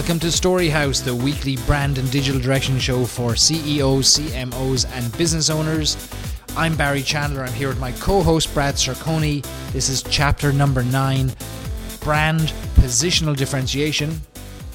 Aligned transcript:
Welcome 0.00 0.20
to 0.20 0.28
Storyhouse, 0.28 1.04
the 1.04 1.14
weekly 1.14 1.56
brand 1.66 1.98
and 1.98 2.10
digital 2.10 2.40
direction 2.40 2.78
show 2.78 3.04
for 3.04 3.36
CEOs, 3.36 4.18
CMOs, 4.18 4.90
and 4.94 5.18
business 5.18 5.50
owners. 5.50 6.08
I'm 6.56 6.74
Barry 6.74 7.02
Chandler. 7.02 7.44
I'm 7.44 7.52
here 7.52 7.68
with 7.68 7.78
my 7.78 7.92
co 7.92 8.22
host, 8.22 8.54
Brad 8.54 8.76
Cerconi. 8.76 9.44
This 9.72 9.90
is 9.90 10.02
chapter 10.02 10.54
number 10.54 10.82
nine 10.82 11.30
brand 12.00 12.54
positional 12.76 13.36
differentiation. 13.36 14.22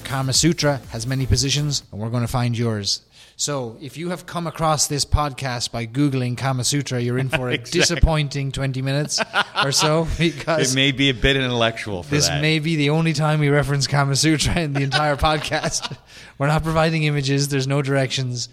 Kama 0.03 0.31
Sutra 0.31 0.79
has 0.89 1.07
many 1.07 1.25
positions, 1.25 1.81
and 1.91 1.99
we're 1.99 2.11
going 2.11 2.21
to 2.21 2.27
find 2.27 2.55
yours. 2.55 3.01
So, 3.37 3.77
if 3.81 3.97
you 3.97 4.09
have 4.11 4.25
come 4.25 4.47
across 4.47 4.87
this 4.87 5.03
podcast 5.03 5.69
by 5.73 5.85
Googling 5.87 6.37
Kama 6.37 6.63
Sutra, 6.63 7.01
you're 7.01 7.17
in 7.17 7.27
for 7.27 7.49
a 7.49 7.53
Exactly. 7.55 7.81
disappointing 7.81 8.53
20 8.53 8.81
minutes 8.81 9.19
or 9.61 9.73
so 9.73 10.07
because 10.17 10.71
It 10.71 10.75
may 10.75 10.93
be 10.93 11.09
a 11.09 11.13
bit 11.13 11.35
intellectual 11.35 12.03
for 12.03 12.11
this 12.11 12.29
that. 12.29 12.41
may 12.41 12.59
be 12.59 12.77
the 12.77 12.91
only 12.91 13.11
time 13.11 13.41
we 13.41 13.49
reference 13.49 13.87
Kama 13.87 14.15
Sutra 14.15 14.57
in 14.61 14.71
the 14.71 14.83
entire 14.83 15.17
podcast. 15.17 15.97
We're 16.37 16.47
not 16.47 16.63
providing 16.63 17.03
images. 17.03 17.49
There's 17.49 17.67
no 17.67 17.81
directions, 17.81 18.47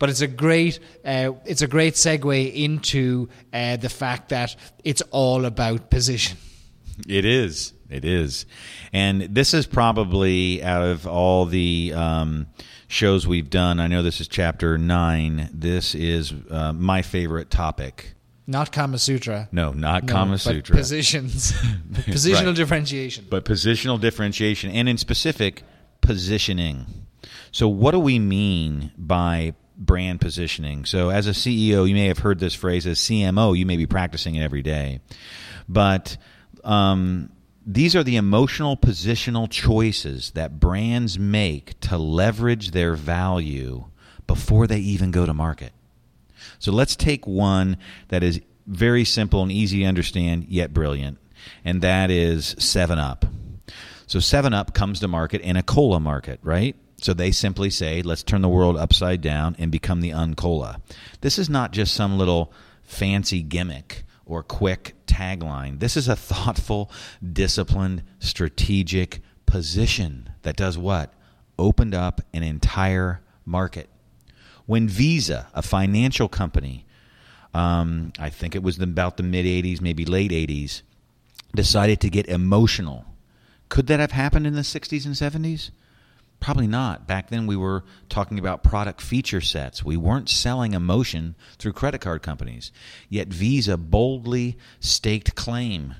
but 0.00 0.10
it's 0.10 0.22
a 0.22 0.26
great 0.28 0.80
uh, 1.04 1.32
it's 1.44 1.62
a 1.62 1.68
great 1.68 1.94
segue 1.94 2.52
into 2.52 3.28
uh, 3.52 3.76
the 3.76 3.88
fact 3.88 4.30
that 4.30 4.56
it's 4.82 5.02
all 5.12 5.44
about 5.44 5.88
position. 5.88 6.36
It 7.06 7.24
is. 7.24 7.72
It 7.90 8.04
is. 8.04 8.46
And 8.92 9.22
this 9.22 9.52
is 9.52 9.66
probably 9.66 10.62
out 10.62 10.82
of 10.82 11.06
all 11.06 11.44
the 11.46 11.92
um, 11.94 12.46
shows 12.88 13.26
we've 13.26 13.50
done, 13.50 13.80
I 13.80 13.86
know 13.88 14.02
this 14.02 14.20
is 14.20 14.28
chapter 14.28 14.78
nine. 14.78 15.50
This 15.52 15.94
is 15.94 16.32
uh, 16.50 16.72
my 16.72 17.02
favorite 17.02 17.50
topic. 17.50 18.14
Not 18.46 18.72
Kama 18.72 18.98
Sutra. 18.98 19.48
No, 19.52 19.72
not 19.72 20.04
No, 20.04 20.12
Kama 20.12 20.32
but 20.32 20.40
Sutra. 20.40 20.76
Positions. 20.76 21.52
Positional 21.92 22.46
Right. 22.46 22.56
differentiation. 22.56 23.26
but 23.30 23.44
positional 23.44 24.00
differentiation 24.00 24.70
and 24.70 24.88
in 24.88 24.96
specific 24.98 25.62
positioning 26.00 26.86
so 27.52 27.68
what 27.68 27.92
do 27.92 27.98
we 28.00 28.18
mean 28.18 28.90
by 28.96 29.52
brand 29.76 30.20
positioning 30.20 30.84
so 30.86 31.10
as 31.10 31.26
a 31.26 31.30
ceo 31.32 31.86
you 31.88 31.94
may 31.94 32.06
have 32.06 32.18
heard 32.18 32.38
this 32.40 32.54
phrase 32.54 32.86
as 32.86 32.98
cmo 32.98 33.56
you 33.56 33.64
may 33.66 33.76
be 33.76 33.86
practicing 33.86 34.34
it 34.34 34.42
every 34.42 34.62
day 34.62 35.00
but 35.68 36.16
um, 36.64 37.30
these 37.66 37.94
are 37.94 38.02
the 38.02 38.16
emotional 38.16 38.76
positional 38.76 39.48
choices 39.50 40.30
that 40.32 40.58
brands 40.58 41.18
make 41.18 41.78
to 41.80 41.98
leverage 41.98 42.70
their 42.70 42.94
value 42.94 43.84
before 44.26 44.66
they 44.66 44.78
even 44.78 45.10
go 45.10 45.26
to 45.26 45.34
market 45.34 45.72
so 46.58 46.72
let's 46.72 46.96
take 46.96 47.26
one 47.26 47.76
that 48.08 48.22
is 48.22 48.40
very 48.66 49.04
simple 49.04 49.42
and 49.42 49.50
easy 49.50 49.80
to 49.80 49.86
understand, 49.86 50.46
yet 50.48 50.72
brilliant, 50.72 51.18
and 51.64 51.82
that 51.82 52.10
is 52.10 52.54
7 52.58 52.98
Up. 52.98 53.24
So 54.06 54.20
7 54.20 54.52
Up 54.52 54.74
comes 54.74 55.00
to 55.00 55.08
market 55.08 55.40
in 55.40 55.56
a 55.56 55.62
cola 55.62 56.00
market, 56.00 56.40
right? 56.42 56.76
So 56.98 57.14
they 57.14 57.30
simply 57.30 57.70
say, 57.70 58.02
let's 58.02 58.22
turn 58.22 58.42
the 58.42 58.48
world 58.48 58.76
upside 58.76 59.22
down 59.22 59.56
and 59.58 59.72
become 59.72 60.00
the 60.00 60.10
uncola. 60.10 60.80
This 61.22 61.38
is 61.38 61.48
not 61.48 61.72
just 61.72 61.94
some 61.94 62.18
little 62.18 62.52
fancy 62.82 63.42
gimmick 63.42 64.04
or 64.30 64.42
quick 64.42 64.94
tagline. 65.06 65.80
This 65.80 65.96
is 65.96 66.08
a 66.08 66.16
thoughtful, 66.16 66.90
disciplined, 67.32 68.04
strategic 68.20 69.20
position 69.44 70.30
that 70.42 70.56
does 70.56 70.78
what? 70.78 71.12
Opened 71.58 71.94
up 71.94 72.20
an 72.32 72.42
entire 72.42 73.20
market. 73.44 73.90
When 74.66 74.88
Visa, 74.88 75.48
a 75.52 75.62
financial 75.62 76.28
company, 76.28 76.86
um, 77.52 78.12
I 78.18 78.30
think 78.30 78.54
it 78.54 78.62
was 78.62 78.78
about 78.78 79.16
the 79.16 79.24
mid 79.24 79.44
80s, 79.44 79.80
maybe 79.80 80.04
late 80.04 80.30
80s, 80.30 80.82
decided 81.54 82.00
to 82.02 82.08
get 82.08 82.26
emotional. 82.28 83.04
Could 83.68 83.88
that 83.88 83.98
have 83.98 84.12
happened 84.12 84.46
in 84.46 84.54
the 84.54 84.60
60s 84.60 85.04
and 85.04 85.14
70s? 85.14 85.70
Probably 86.40 86.66
not. 86.66 87.06
Back 87.06 87.28
then, 87.28 87.46
we 87.46 87.56
were 87.56 87.84
talking 88.08 88.38
about 88.38 88.64
product 88.64 89.02
feature 89.02 89.42
sets. 89.42 89.84
We 89.84 89.98
weren't 89.98 90.30
selling 90.30 90.72
emotion 90.72 91.36
through 91.58 91.74
credit 91.74 92.00
card 92.00 92.22
companies. 92.22 92.72
Yet 93.10 93.28
Visa 93.28 93.76
boldly 93.76 94.56
staked 94.80 95.34
claim 95.34 95.96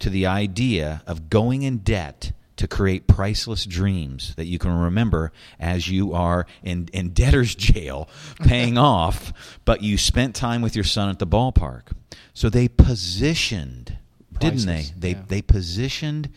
to 0.00 0.10
the 0.10 0.26
idea 0.26 1.02
of 1.06 1.30
going 1.30 1.62
in 1.62 1.78
debt 1.78 2.32
to 2.56 2.68
create 2.68 3.06
priceless 3.06 3.66
dreams 3.66 4.34
that 4.36 4.46
you 4.46 4.58
can 4.58 4.72
remember 4.76 5.32
as 5.58 5.88
you 5.88 6.12
are 6.12 6.46
in, 6.62 6.88
in 6.92 7.10
debtor's 7.10 7.54
jail 7.54 8.08
paying 8.40 8.76
off, 8.78 9.32
but 9.64 9.82
you 9.82 9.96
spent 9.96 10.34
time 10.34 10.60
with 10.60 10.74
your 10.74 10.84
son 10.84 11.08
at 11.08 11.18
the 11.18 11.26
ballpark. 11.26 11.92
So 12.32 12.48
they 12.48 12.68
positioned, 12.68 13.98
didn't 14.40 14.66
they? 14.66 14.86
They, 14.96 15.10
yeah. 15.10 15.22
they 15.26 15.42
positioned 15.42 16.30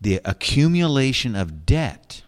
the 0.00 0.20
accumulation 0.24 1.36
of 1.36 1.64
debt 1.66 2.22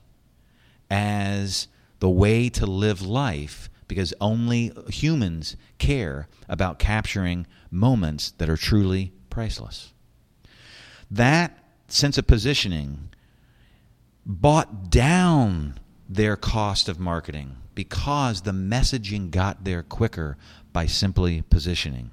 as 0.94 1.66
the 1.99 2.09
way 2.09 2.49
to 2.49 2.65
live 2.65 3.03
life 3.03 3.69
because 3.88 4.15
only 4.21 4.72
humans 4.88 5.56
care 5.78 6.28
about 6.49 6.78
capturing 6.78 7.49
moments 7.69 8.31
that 8.38 8.49
are 8.49 8.56
truly 8.56 9.12
priceless. 9.28 9.93
That 11.10 11.59
sense 11.88 12.16
of 12.16 12.28
positioning 12.28 13.09
bought 14.25 14.88
down 14.88 15.81
their 16.09 16.37
cost 16.37 16.88
of 16.88 17.00
marketing 17.00 17.56
because 17.75 18.43
the 18.43 18.53
messaging 18.53 19.33
got 19.33 19.65
there 19.65 19.83
quicker 19.83 20.37
by 20.72 20.87
simply 20.87 21.43
positioning. 21.43 22.12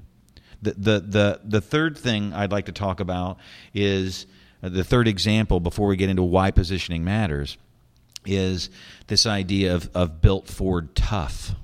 The, 0.63 0.73
the, 0.73 0.99
the, 0.99 1.41
the 1.43 1.61
third 1.61 1.99
thing 1.99 2.33
I'd 2.33 2.51
like 2.51 2.65
to 2.65 2.71
talk 2.71 2.99
about 2.99 3.37
is 3.75 4.25
the 4.59 4.83
third 4.83 5.07
example 5.07 5.59
before 5.59 5.87
we 5.87 5.97
get 5.97 6.09
into 6.09 6.23
why 6.23 6.49
positioning 6.49 7.03
matters 7.03 7.57
is 8.25 8.69
this 9.07 9.25
idea 9.25 9.75
of, 9.75 9.89
of 9.93 10.21
built 10.21 10.47
Ford 10.47 10.95
tough. 10.95 11.55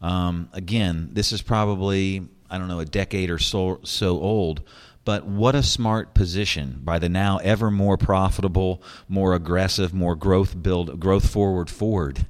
Um, 0.00 0.48
again, 0.52 1.10
this 1.12 1.32
is 1.32 1.42
probably, 1.42 2.26
I 2.48 2.58
don't 2.58 2.68
know, 2.68 2.80
a 2.80 2.84
decade 2.84 3.30
or 3.30 3.38
so, 3.38 3.80
so 3.84 4.20
old, 4.20 4.62
but 5.04 5.26
what 5.26 5.54
a 5.54 5.62
smart 5.62 6.14
position 6.14 6.80
by 6.82 6.98
the 6.98 7.08
now 7.08 7.38
ever 7.38 7.70
more 7.70 7.96
profitable, 7.96 8.82
more 9.08 9.34
aggressive, 9.34 9.92
more 9.92 10.14
growth 10.14 10.62
build, 10.62 11.00
growth 11.00 11.28
forward 11.28 11.68
Ford 11.68 12.26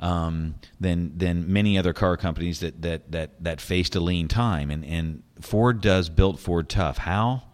um, 0.00 0.54
than 0.80 1.16
than 1.16 1.52
many 1.52 1.78
other 1.78 1.92
car 1.92 2.16
companies 2.16 2.60
that 2.60 2.82
that 2.82 3.10
that 3.12 3.42
that 3.42 3.60
faced 3.60 3.96
a 3.96 4.00
lean 4.00 4.28
time. 4.28 4.70
And 4.70 4.84
and 4.84 5.22
Ford 5.40 5.80
does 5.80 6.08
built 6.08 6.38
Ford 6.38 6.68
tough. 6.68 6.98
How? 6.98 7.44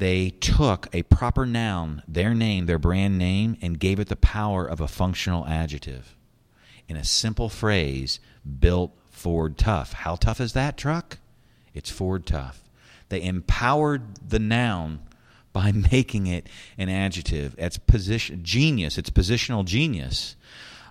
They 0.00 0.30
took 0.30 0.88
a 0.94 1.02
proper 1.02 1.44
noun, 1.44 2.02
their 2.08 2.34
name, 2.34 2.64
their 2.64 2.78
brand 2.78 3.18
name, 3.18 3.58
and 3.60 3.78
gave 3.78 4.00
it 4.00 4.08
the 4.08 4.16
power 4.16 4.64
of 4.64 4.80
a 4.80 4.88
functional 4.88 5.46
adjective. 5.46 6.16
In 6.88 6.96
a 6.96 7.04
simple 7.04 7.50
phrase, 7.50 8.18
built 8.58 8.96
Ford 9.10 9.58
tough. 9.58 9.92
How 9.92 10.16
tough 10.16 10.40
is 10.40 10.54
that 10.54 10.78
truck? 10.78 11.18
It's 11.74 11.90
Ford 11.90 12.24
tough. 12.24 12.62
They 13.10 13.22
empowered 13.22 14.26
the 14.26 14.38
noun 14.38 15.00
by 15.52 15.70
making 15.92 16.28
it 16.28 16.46
an 16.78 16.88
adjective. 16.88 17.54
It's 17.58 17.76
position 17.76 18.42
genius. 18.42 18.96
It's 18.96 19.10
positional 19.10 19.66
genius, 19.66 20.34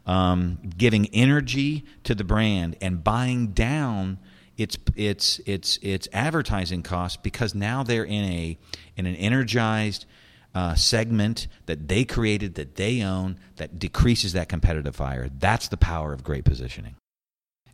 um, 0.05 0.59
giving 0.77 1.07
energy 1.15 1.83
to 2.03 2.13
the 2.13 2.23
brand 2.23 2.75
and 2.79 3.03
buying 3.03 3.53
down 3.53 4.19
its 4.59 4.77
its 4.95 5.39
its 5.45 5.79
its 5.81 6.07
advertising 6.11 6.83
costs 6.83 7.17
because 7.17 7.55
now 7.55 7.83
they're 7.83 8.03
in 8.03 8.23
a 8.25 8.57
in 8.97 9.05
an 9.05 9.15
energized 9.15 10.05
uh, 10.53 10.75
segment 10.75 11.47
that 11.67 11.87
they 11.87 12.03
created 12.03 12.55
that 12.55 12.75
they 12.75 13.01
own 13.01 13.37
that 13.57 13.79
decreases 13.79 14.33
that 14.33 14.49
competitive 14.49 14.95
fire. 14.95 15.29
That's 15.39 15.67
the 15.67 15.77
power 15.77 16.11
of 16.11 16.23
great 16.23 16.43
positioning. 16.43 16.95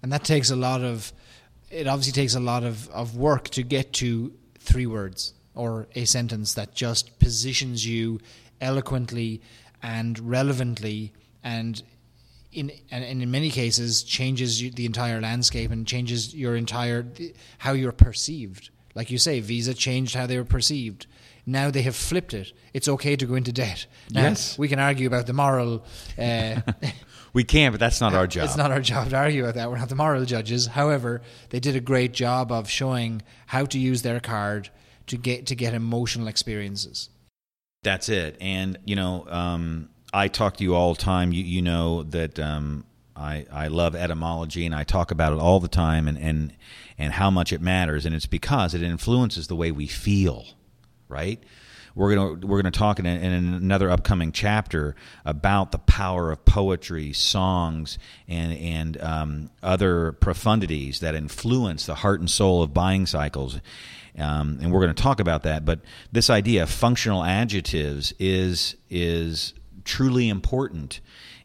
And 0.03 0.11
that 0.11 0.23
takes 0.23 0.51
a 0.51 0.55
lot 0.55 0.83
of, 0.83 1.11
it 1.71 1.87
obviously 1.87 2.13
takes 2.13 2.35
a 2.35 2.39
lot 2.39 2.63
of, 2.63 2.89
of 2.89 3.15
work 3.15 3.49
to 3.49 3.63
get 3.63 3.93
to 3.93 4.33
three 4.59 4.85
words 4.85 5.33
or 5.55 5.87
a 5.95 6.05
sentence 6.05 6.53
that 6.55 6.75
just 6.75 7.17
positions 7.17 7.87
you 7.87 8.19
eloquently 8.61 9.41
and 9.81 10.19
relevantly 10.19 11.13
and 11.43 11.81
in 12.55 12.71
and 12.91 13.21
in 13.21 13.29
many 13.31 13.49
cases 13.49 14.03
changes 14.03 14.59
the 14.71 14.85
entire 14.85 15.19
landscape 15.21 15.71
and 15.71 15.85
changes 15.87 16.33
your 16.33 16.55
entire 16.55 17.05
how 17.59 17.73
you're 17.73 17.91
perceived. 17.91 18.69
Like 18.95 19.11
you 19.11 19.17
say, 19.17 19.39
Visa 19.41 19.73
changed 19.73 20.15
how 20.15 20.25
they 20.25 20.37
were 20.37 20.45
perceived. 20.45 21.07
Now 21.45 21.69
they 21.69 21.83
have 21.83 21.95
flipped 21.95 22.33
it. 22.33 22.53
It's 22.73 22.87
okay 22.87 23.15
to 23.15 23.25
go 23.25 23.35
into 23.35 23.51
debt. 23.51 23.85
Now, 24.09 24.21
Yes. 24.23 24.57
we 24.57 24.67
can 24.67 24.79
argue 24.79 25.05
about 25.07 25.27
the 25.27 25.33
moral. 25.33 25.83
Uh, 26.17 26.61
We 27.33 27.43
can, 27.43 27.71
but 27.73 27.81
that's 27.81 27.99
not 27.99 28.13
our 28.13 28.27
job. 28.27 28.45
it's 28.45 28.55
not 28.55 28.71
our 28.71 28.79
job 28.79 29.09
to 29.09 29.17
argue 29.17 29.43
about 29.43 29.55
that. 29.55 29.69
We're 29.69 29.77
not 29.77 29.89
the 29.89 29.95
moral 29.95 30.23
judges. 30.23 30.67
However, 30.67 31.21
they 31.49 31.59
did 31.59 31.75
a 31.75 31.81
great 31.81 32.13
job 32.13 32.49
of 32.49 32.69
showing 32.69 33.23
how 33.47 33.65
to 33.65 33.77
use 33.77 34.03
their 34.03 34.21
card 34.21 34.69
to 35.07 35.17
get 35.17 35.47
to 35.47 35.55
get 35.55 35.73
emotional 35.73 36.29
experiences. 36.29 37.09
That's 37.83 38.07
it. 38.07 38.37
And 38.39 38.79
you 38.85 38.95
know, 38.95 39.27
um, 39.27 39.89
I 40.15 40.27
talk 40.27 40.57
to 40.57 40.63
you 40.63 40.75
all 40.75 40.93
the 40.93 41.01
time. 41.01 41.31
You, 41.31 41.43
you 41.43 41.61
know 41.61 42.03
that 42.03 42.39
um, 42.39 42.85
I 43.15 43.45
I 43.51 43.67
love 43.67 43.95
etymology, 43.95 44.65
and 44.65 44.73
I 44.73 44.83
talk 44.83 45.11
about 45.11 45.33
it 45.33 45.39
all 45.39 45.59
the 45.59 45.67
time, 45.67 46.07
and 46.07 46.17
and 46.17 46.53
and 46.97 47.13
how 47.13 47.29
much 47.29 47.51
it 47.51 47.61
matters. 47.61 48.05
And 48.05 48.15
it's 48.15 48.25
because 48.25 48.73
it 48.73 48.81
influences 48.81 49.47
the 49.47 49.55
way 49.55 49.71
we 49.71 49.87
feel, 49.87 50.45
right? 51.07 51.43
we're 51.95 52.13
going 52.13 52.41
to 52.41 52.47
we're 52.47 52.61
going 52.61 52.71
to 52.71 52.77
talk 52.77 52.99
in, 52.99 53.05
a, 53.05 53.09
in 53.09 53.31
another 53.31 53.89
upcoming 53.89 54.31
chapter 54.31 54.95
about 55.23 55.71
the 55.71 55.79
power 55.79 56.31
of 56.31 56.43
poetry, 56.45 57.13
songs, 57.13 57.97
and 58.27 58.53
and 58.53 59.01
um, 59.01 59.49
other 59.63 60.11
profundities 60.11 60.99
that 60.99 61.15
influence 61.15 61.85
the 61.85 61.95
heart 61.95 62.19
and 62.19 62.29
soul 62.29 62.61
of 62.61 62.73
buying 62.73 63.05
cycles. 63.05 63.59
Um, 64.17 64.59
and 64.61 64.71
we're 64.71 64.81
going 64.81 64.95
to 64.95 65.01
talk 65.01 65.19
about 65.19 65.43
that. 65.43 65.65
But 65.65 65.79
this 66.11 66.29
idea 66.29 66.63
of 66.63 66.69
functional 66.69 67.23
adjectives 67.23 68.13
is 68.19 68.75
is 68.89 69.53
truly 69.85 70.27
important 70.27 70.99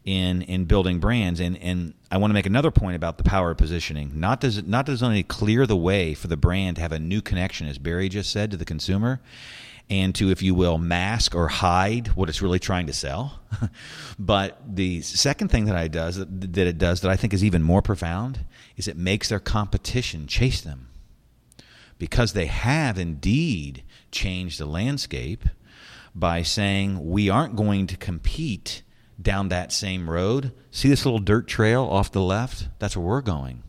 in 0.04 0.42
in 0.42 0.64
building 0.64 0.98
brands. 0.98 1.40
And 1.40 1.56
and 1.58 1.94
I 2.10 2.16
want 2.16 2.30
to 2.30 2.34
make 2.34 2.46
another 2.46 2.70
point 2.70 2.96
about 2.96 3.18
the 3.18 3.24
power 3.24 3.52
of 3.52 3.58
positioning. 3.58 4.18
Not 4.18 4.40
does 4.40 4.58
it 4.58 4.66
not 4.66 4.86
does 4.86 5.02
only 5.02 5.22
clear 5.22 5.66
the 5.66 5.76
way 5.76 6.14
for 6.14 6.26
the 6.26 6.36
brand 6.36 6.76
to 6.76 6.82
have 6.82 6.92
a 6.92 6.98
new 6.98 7.22
connection, 7.22 7.66
as 7.68 7.78
Barry 7.78 8.08
just 8.08 8.30
said, 8.30 8.50
to 8.50 8.56
the 8.56 8.64
consumer, 8.64 9.20
and 9.88 10.14
to, 10.14 10.30
if 10.30 10.42
you 10.42 10.54
will, 10.54 10.78
mask 10.78 11.34
or 11.34 11.48
hide 11.48 12.08
what 12.08 12.28
it's 12.28 12.42
really 12.42 12.58
trying 12.58 12.86
to 12.86 12.92
sell. 12.92 13.40
but 14.18 14.60
the 14.66 15.02
second 15.02 15.48
thing 15.48 15.66
that 15.66 15.84
it 15.84 15.92
does 15.92 16.16
that 16.16 16.58
it 16.58 16.78
does 16.78 17.00
that 17.02 17.10
I 17.10 17.16
think 17.16 17.34
is 17.34 17.44
even 17.44 17.62
more 17.62 17.82
profound 17.82 18.46
is 18.76 18.88
it 18.88 18.96
makes 18.96 19.28
their 19.28 19.40
competition 19.40 20.26
chase 20.26 20.60
them 20.60 20.88
because 21.98 22.32
they 22.32 22.46
have 22.46 22.98
indeed 22.98 23.84
changed 24.10 24.58
the 24.58 24.66
landscape 24.66 25.44
by 26.14 26.42
saying 26.42 27.10
we 27.10 27.28
aren't 27.28 27.56
going 27.56 27.86
to 27.88 27.96
compete 27.96 28.82
down 29.20 29.48
that 29.48 29.72
same 29.72 30.08
road. 30.08 30.52
See 30.70 30.88
this 30.88 31.04
little 31.04 31.20
dirt 31.20 31.46
trail 31.46 31.84
off 31.84 32.12
the 32.12 32.22
left? 32.22 32.68
That's 32.78 32.96
where 32.96 33.06
we're 33.06 33.20
going. 33.20 33.62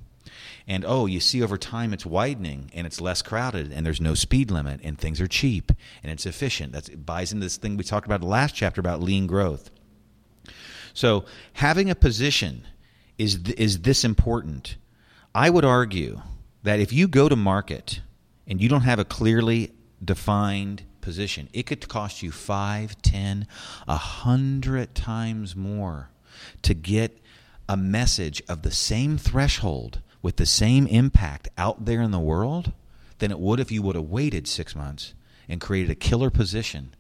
And 0.68 0.86
oh, 0.86 1.06
you 1.06 1.20
see 1.20 1.44
over 1.44 1.58
time 1.58 1.94
it's 1.94 2.06
widening 2.06 2.72
and 2.74 2.88
it's 2.88 3.02
less 3.02 3.22
crowded 3.22 3.72
and 3.72 3.86
there's 3.86 4.00
no 4.00 4.14
speed 4.14 4.52
limit 4.52 4.80
and 4.84 4.98
things 4.98 5.20
are 5.20 5.28
cheap 5.28 5.72
and 6.04 6.12
it's 6.12 6.26
efficient. 6.26 6.72
That's, 6.72 6.88
it 6.88 7.06
buys 7.06 7.34
into 7.34 7.46
this 7.46 7.58
thing 7.58 7.78
we 7.78 7.84
talked 7.84 8.06
about 8.06 8.22
in 8.22 8.22
the 8.22 8.28
last 8.28 8.56
chapter 8.56 8.80
about 8.80 9.02
lean 9.02 9.28
growth. 9.28 9.70
So 10.94 11.26
having 11.54 11.90
a 11.90 11.96
position 11.96 12.68
is, 13.18 13.36
is 13.58 13.82
this 13.82 14.04
important. 14.04 14.78
I 15.34 15.50
would 15.50 15.66
argue 15.66 16.22
that 16.64 16.80
if 16.80 16.94
you 16.94 17.08
go 17.08 17.28
to 17.28 17.36
market 17.36 18.02
and 18.48 18.62
you 18.62 18.70
don't 18.70 18.82
have 18.82 19.00
a 19.00 19.06
clearly 19.06 19.74
defined 20.04 20.84
position, 21.02 21.50
it 21.54 21.66
could 21.66 21.88
cost 21.88 22.22
you 22.22 22.32
five, 22.32 23.02
ten, 23.02 23.48
a 23.88 23.98
hundred 23.98 24.96
times 24.96 25.56
more 25.56 26.10
to 26.62 26.74
get 26.74 27.18
a 27.68 27.78
message 27.78 28.42
of 28.48 28.62
the 28.62 28.72
same 28.72 29.18
threshold 29.18 30.02
with 30.22 30.36
the 30.36 30.46
same 30.46 30.88
impact 30.88 31.50
out 31.58 31.86
there 31.86 32.02
in 32.02 32.12
the 32.12 32.20
world 32.20 32.72
than 33.20 33.32
it 33.32 33.40
would 33.40 33.60
if 33.60 33.72
you 33.72 33.82
would 33.82 33.96
have 33.96 34.06
waited 34.06 34.48
six 34.48 34.76
months 34.76 35.14
and 35.48 35.62
created 35.62 35.92
a 35.92 35.96
killer 35.96 36.30
position 36.30 36.94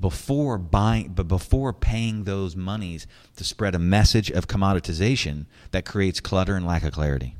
before 0.00 0.58
buying 0.58 1.12
but 1.14 1.28
before 1.28 1.72
paying 1.72 2.24
those 2.24 2.56
monies 2.56 3.06
to 3.36 3.44
spread 3.44 3.74
a 3.74 3.78
message 3.78 4.30
of 4.30 4.48
commoditization 4.48 5.46
that 5.70 5.84
creates 5.84 6.20
clutter 6.20 6.56
and 6.56 6.66
lack 6.66 6.82
of 6.82 6.92
clarity. 6.92 7.36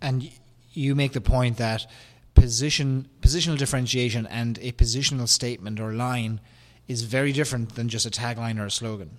And 0.00 0.30
you 0.72 0.94
make 0.94 1.12
the 1.12 1.20
point 1.20 1.58
that 1.58 1.86
position 2.34 3.08
positional 3.20 3.58
differentiation 3.58 4.26
and 4.26 4.58
a 4.58 4.72
positional 4.72 5.28
statement 5.28 5.78
or 5.80 5.92
line 5.92 6.40
is 6.88 7.02
very 7.02 7.32
different 7.32 7.74
than 7.74 7.88
just 7.88 8.06
a 8.06 8.10
tagline 8.10 8.58
or 8.58 8.66
a 8.66 8.70
slogan. 8.70 9.18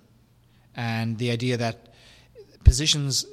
And 0.74 1.18
the 1.18 1.30
idea 1.30 1.56
that 1.56 1.94
positions 2.64 3.26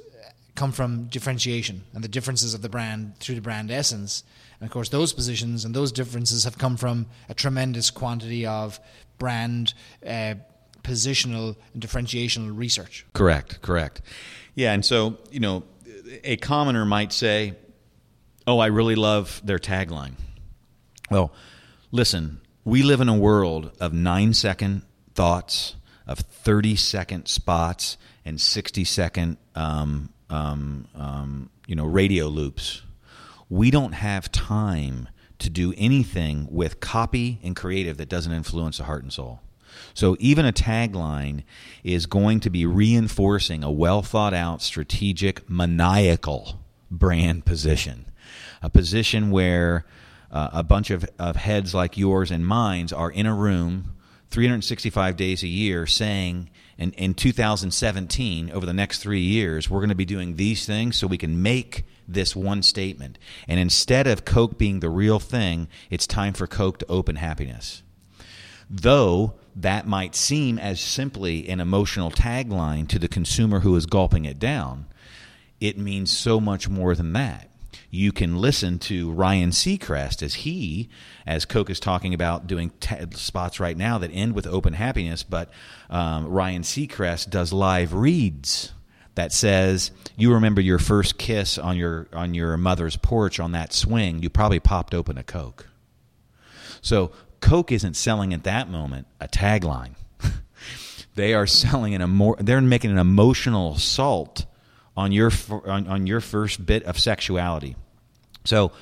come 0.54 0.72
from 0.72 1.06
differentiation 1.06 1.82
and 1.94 2.04
the 2.04 2.08
differences 2.08 2.54
of 2.54 2.62
the 2.62 2.68
brand 2.68 3.16
through 3.18 3.34
the 3.34 3.40
brand 3.40 3.70
essence. 3.70 4.22
And 4.60 4.66
of 4.68 4.72
course, 4.72 4.90
those 4.90 5.12
positions 5.12 5.64
and 5.64 5.74
those 5.74 5.92
differences 5.92 6.44
have 6.44 6.58
come 6.58 6.76
from 6.76 7.06
a 7.28 7.34
tremendous 7.34 7.90
quantity 7.90 8.46
of 8.46 8.78
brand 9.18 9.74
uh, 10.06 10.34
positional 10.82 11.56
and 11.72 11.82
differentiational 11.82 12.56
research. 12.56 13.06
Correct, 13.14 13.62
correct. 13.62 14.02
Yeah, 14.54 14.72
and 14.72 14.84
so, 14.84 15.18
you 15.30 15.40
know, 15.40 15.64
a 16.24 16.36
commoner 16.36 16.84
might 16.84 17.12
say, 17.12 17.54
Oh, 18.46 18.58
I 18.58 18.66
really 18.66 18.94
love 18.94 19.40
their 19.44 19.58
tagline. 19.58 20.14
Well, 21.10 21.32
listen, 21.90 22.40
we 22.64 22.82
live 22.82 23.00
in 23.00 23.08
a 23.08 23.16
world 23.16 23.72
of 23.80 23.92
nine 23.92 24.34
second 24.34 24.82
thoughts, 25.14 25.76
of 26.06 26.18
30 26.18 26.74
second 26.76 27.26
spots, 27.26 27.96
and 28.24 28.40
60 28.40 28.84
second 28.84 29.36
um, 29.54 30.12
um, 30.30 30.88
um, 30.94 31.50
you 31.66 31.76
know 31.76 31.84
radio 31.84 32.26
loops. 32.26 32.82
We 33.48 33.70
don't 33.70 33.92
have 33.92 34.32
time 34.32 35.08
to 35.38 35.50
do 35.50 35.74
anything 35.76 36.48
with 36.50 36.80
copy 36.80 37.38
and 37.42 37.54
creative 37.54 37.98
that 37.98 38.08
doesn't 38.08 38.32
influence 38.32 38.78
the 38.78 38.84
heart 38.84 39.02
and 39.02 39.12
soul. 39.12 39.40
So 39.94 40.16
even 40.20 40.46
a 40.46 40.52
tagline 40.52 41.42
is 41.82 42.06
going 42.06 42.40
to 42.40 42.50
be 42.50 42.66
reinforcing 42.66 43.62
a 43.62 43.70
well 43.70 44.02
thought 44.02 44.34
out, 44.34 44.62
strategic, 44.62 45.48
maniacal 45.48 46.60
brand 46.90 47.44
position 47.44 48.06
a 48.62 48.70
position 48.70 49.30
where 49.30 49.84
uh, 50.30 50.50
a 50.52 50.62
bunch 50.62 50.90
of, 50.90 51.04
of 51.18 51.36
heads 51.36 51.74
like 51.74 51.98
yours 51.98 52.30
and 52.30 52.46
mine 52.46 52.88
are 52.94 53.10
in 53.10 53.26
a 53.26 53.34
room 53.34 53.94
365 54.30 55.14
days 55.16 55.42
a 55.42 55.48
year 55.48 55.86
saying 55.86 56.48
in, 56.78 56.90
in 56.92 57.12
2017 57.12 58.50
over 58.50 58.64
the 58.64 58.72
next 58.72 59.00
three 59.00 59.20
years 59.20 59.68
we're 59.68 59.80
going 59.80 59.90
to 59.90 59.94
be 59.94 60.06
doing 60.06 60.36
these 60.36 60.64
things 60.64 60.96
so 60.96 61.06
we 61.06 61.18
can 61.18 61.42
make 61.42 61.84
this 62.08 62.34
one 62.34 62.62
statement. 62.62 63.18
And 63.46 63.60
instead 63.60 64.06
of 64.06 64.24
coke 64.24 64.58
being 64.58 64.80
the 64.80 64.88
real 64.88 65.18
thing 65.18 65.68
it's 65.90 66.06
time 66.06 66.32
for 66.32 66.46
coke 66.46 66.78
to 66.78 66.86
open 66.88 67.16
happiness. 67.16 67.82
Though 68.70 69.34
that 69.54 69.86
might 69.86 70.14
seem 70.14 70.58
as 70.58 70.80
simply 70.80 71.46
an 71.50 71.60
emotional 71.60 72.10
tagline 72.10 72.88
to 72.88 72.98
the 72.98 73.08
consumer 73.08 73.60
who 73.60 73.76
is 73.76 73.84
gulping 73.84 74.24
it 74.24 74.38
down 74.38 74.86
it 75.60 75.76
means 75.76 76.10
so 76.10 76.40
much 76.40 76.70
more 76.70 76.94
than 76.94 77.12
that 77.12 77.51
you 77.94 78.10
can 78.10 78.38
listen 78.38 78.78
to 78.78 79.12
Ryan 79.12 79.50
Seacrest 79.50 80.22
as 80.22 80.32
he, 80.32 80.88
as 81.26 81.44
Coke 81.44 81.68
is 81.68 81.78
talking 81.78 82.14
about 82.14 82.46
doing 82.46 82.72
t- 82.80 82.96
spots 83.12 83.60
right 83.60 83.76
now 83.76 83.98
that 83.98 84.08
end 84.08 84.34
with 84.34 84.46
open 84.46 84.72
happiness, 84.72 85.22
but 85.22 85.50
um, 85.90 86.26
Ryan 86.26 86.62
Seacrest 86.62 87.28
does 87.28 87.52
live 87.52 87.92
reads 87.92 88.72
that 89.14 89.30
says 89.30 89.90
you 90.16 90.32
remember 90.32 90.62
your 90.62 90.78
first 90.78 91.18
kiss 91.18 91.58
on 91.58 91.76
your 91.76 92.08
on 92.14 92.32
your 92.32 92.56
mother's 92.56 92.96
porch 92.96 93.38
on 93.38 93.52
that 93.52 93.74
swing, 93.74 94.22
you 94.22 94.30
probably 94.30 94.58
popped 94.58 94.94
open 94.94 95.18
a 95.18 95.22
Coke. 95.22 95.68
So 96.80 97.12
Coke 97.40 97.70
isn't 97.70 97.94
selling 97.94 98.32
at 98.32 98.44
that 98.44 98.70
moment 98.70 99.06
a 99.20 99.28
tagline. 99.28 99.96
they 101.14 101.34
are 101.34 101.46
selling 101.46 101.94
an 101.94 102.08
more 102.08 102.36
they're 102.40 102.62
making 102.62 102.90
an 102.90 102.96
emotional 102.98 103.74
assault 103.74 104.46
on 104.96 105.12
your 105.12 105.30
on, 105.50 105.86
on 105.86 106.06
your 106.06 106.20
first 106.20 106.64
bit 106.64 106.82
of 106.84 106.98
sexuality. 106.98 107.76
So 108.44 108.72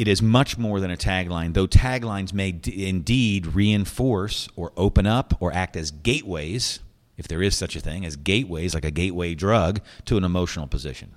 it 0.00 0.08
is 0.08 0.22
much 0.22 0.56
more 0.56 0.80
than 0.80 0.90
a 0.90 0.96
tagline, 0.96 1.52
though 1.52 1.66
taglines 1.66 2.32
may 2.32 2.52
d- 2.52 2.88
indeed 2.88 3.48
reinforce 3.48 4.48
or 4.56 4.72
open 4.76 5.06
up 5.06 5.34
or 5.40 5.52
act 5.52 5.76
as 5.76 5.90
gateways, 5.90 6.80
if 7.18 7.28
there 7.28 7.42
is 7.42 7.54
such 7.54 7.76
a 7.76 7.80
thing, 7.80 8.06
as 8.06 8.16
gateways, 8.16 8.72
like 8.72 8.84
a 8.86 8.90
gateway 8.90 9.34
drug, 9.34 9.80
to 10.06 10.16
an 10.16 10.24
emotional 10.24 10.66
position. 10.66 11.14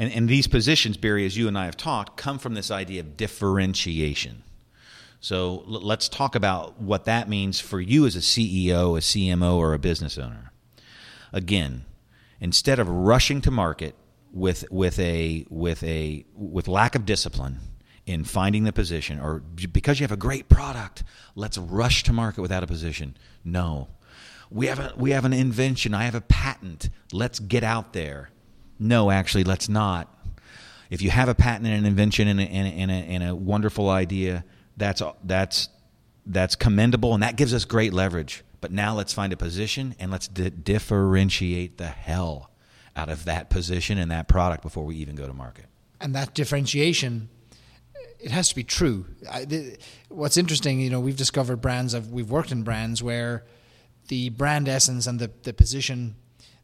And, 0.00 0.12
and 0.12 0.28
these 0.28 0.48
positions, 0.48 0.96
Barry, 0.96 1.24
as 1.26 1.36
you 1.36 1.46
and 1.46 1.56
I 1.56 1.66
have 1.66 1.76
talked, 1.76 2.16
come 2.16 2.38
from 2.40 2.54
this 2.54 2.70
idea 2.70 3.02
of 3.02 3.16
differentiation. 3.16 4.42
So 5.20 5.62
l- 5.68 5.82
let's 5.82 6.08
talk 6.08 6.34
about 6.34 6.80
what 6.80 7.04
that 7.04 7.28
means 7.28 7.60
for 7.60 7.80
you 7.80 8.04
as 8.04 8.16
a 8.16 8.20
CEO, 8.20 8.96
a 8.96 9.00
CMO, 9.00 9.58
or 9.58 9.74
a 9.74 9.78
business 9.78 10.18
owner. 10.18 10.50
Again, 11.32 11.84
instead 12.40 12.78
of 12.78 12.88
rushing 12.88 13.40
to 13.42 13.50
market 13.50 13.94
with 14.32 14.64
with 14.70 14.98
a 14.98 15.44
with 15.50 15.82
a 15.82 16.24
with 16.34 16.68
lack 16.68 16.94
of 16.94 17.04
discipline 17.04 17.58
in 18.06 18.24
finding 18.24 18.64
the 18.64 18.72
position 18.72 19.20
or 19.20 19.40
because 19.72 20.00
you 20.00 20.04
have 20.04 20.12
a 20.12 20.16
great 20.16 20.48
product 20.48 21.04
let's 21.34 21.58
rush 21.58 22.02
to 22.04 22.12
market 22.12 22.40
without 22.40 22.62
a 22.62 22.66
position. 22.66 23.16
No. 23.44 23.88
We 24.50 24.66
have 24.66 24.78
a 24.78 24.92
we 24.96 25.10
have 25.12 25.24
an 25.24 25.32
invention. 25.32 25.94
I 25.94 26.04
have 26.04 26.14
a 26.14 26.20
patent. 26.20 26.90
Let's 27.12 27.38
get 27.38 27.62
out 27.62 27.92
there. 27.92 28.30
No 28.78 29.10
actually 29.10 29.44
let's 29.44 29.68
not. 29.68 30.12
If 30.90 31.02
you 31.02 31.10
have 31.10 31.28
a 31.28 31.34
patent 31.36 31.66
and 31.66 31.76
an 31.76 31.86
invention 31.86 32.26
and 32.26 32.40
a, 32.40 32.44
and 32.44 32.66
a, 32.66 32.70
and 32.70 32.90
a, 32.90 32.94
and 32.94 33.22
a 33.28 33.34
wonderful 33.34 33.88
idea 33.88 34.44
that's 34.76 35.02
that's 35.22 35.68
that's 36.26 36.56
commendable 36.56 37.14
and 37.14 37.22
that 37.22 37.36
gives 37.36 37.54
us 37.54 37.64
great 37.64 37.92
leverage 37.92 38.42
but 38.60 38.70
now 38.72 38.94
let's 38.94 39.12
find 39.12 39.32
a 39.32 39.36
position 39.36 39.94
and 39.98 40.10
let's 40.10 40.28
di- 40.28 40.50
differentiate 40.50 41.78
the 41.78 41.88
hell 41.88 42.50
out 42.96 43.08
of 43.08 43.24
that 43.24 43.50
position 43.50 43.98
and 43.98 44.10
that 44.10 44.28
product 44.28 44.62
before 44.62 44.84
we 44.84 44.96
even 44.96 45.14
go 45.14 45.26
to 45.26 45.32
market. 45.32 45.66
And 46.00 46.14
that 46.14 46.34
differentiation, 46.34 47.28
it 48.18 48.30
has 48.30 48.48
to 48.50 48.54
be 48.54 48.64
true. 48.64 49.06
I, 49.30 49.44
the, 49.44 49.78
what's 50.08 50.36
interesting, 50.36 50.80
you 50.80 50.90
know, 50.90 51.00
we've 51.00 51.16
discovered 51.16 51.56
brands 51.56 51.94
of 51.94 52.12
we've 52.12 52.30
worked 52.30 52.52
in 52.52 52.62
brands 52.62 53.02
where 53.02 53.44
the 54.08 54.30
brand 54.30 54.68
essence 54.68 55.06
and 55.06 55.18
the, 55.18 55.30
the 55.42 55.52
position 55.52 56.16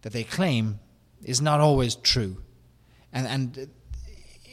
that 0.03 0.13
they 0.13 0.25
claim 0.25 0.81
is 1.23 1.41
not 1.41 1.61
always 1.61 1.95
true, 1.97 2.43
and 3.13 3.27
and 3.27 3.69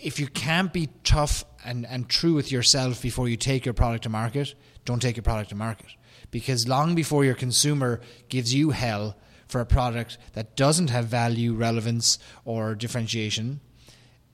if 0.03 0.19
you 0.19 0.27
can't 0.27 0.73
be 0.73 0.89
tough 1.03 1.45
and, 1.63 1.85
and 1.85 2.09
true 2.09 2.33
with 2.33 2.51
yourself 2.51 3.01
before 3.01 3.29
you 3.29 3.37
take 3.37 3.65
your 3.65 3.73
product 3.73 4.03
to 4.03 4.09
market, 4.09 4.53
don't 4.85 5.01
take 5.01 5.15
your 5.15 5.23
product 5.23 5.49
to 5.49 5.55
market. 5.55 5.87
Because 6.33 6.67
long 6.67 6.95
before 6.95 7.23
your 7.23 7.35
consumer 7.35 8.01
gives 8.27 8.55
you 8.55 8.71
hell 8.71 9.15
for 9.47 9.61
a 9.61 9.67
product 9.67 10.17
that 10.33 10.55
doesn't 10.55 10.89
have 10.89 11.05
value, 11.05 11.53
relevance, 11.53 12.17
or 12.43 12.73
differentiation, 12.73 13.59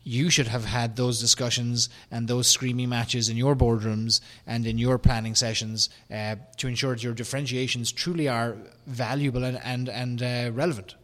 you 0.05 0.29
should 0.29 0.47
have 0.47 0.63
had 0.63 0.95
those 0.95 1.19
discussions 1.19 1.89
and 2.09 2.25
those 2.25 2.47
screaming 2.47 2.87
matches 2.87 3.27
in 3.27 3.35
your 3.35 3.53
boardrooms 3.53 4.21
and 4.47 4.65
in 4.65 4.77
your 4.77 4.97
planning 4.97 5.35
sessions 5.35 5.89
uh, 6.09 6.37
to 6.55 6.69
ensure 6.69 6.95
that 6.95 7.03
your 7.03 7.13
differentiations 7.13 7.91
truly 7.91 8.29
are 8.29 8.55
valuable 8.87 9.43
and 9.43 9.59
and, 9.61 9.89
and 9.89 10.23
uh, 10.23 10.51
relevant. 10.53 10.95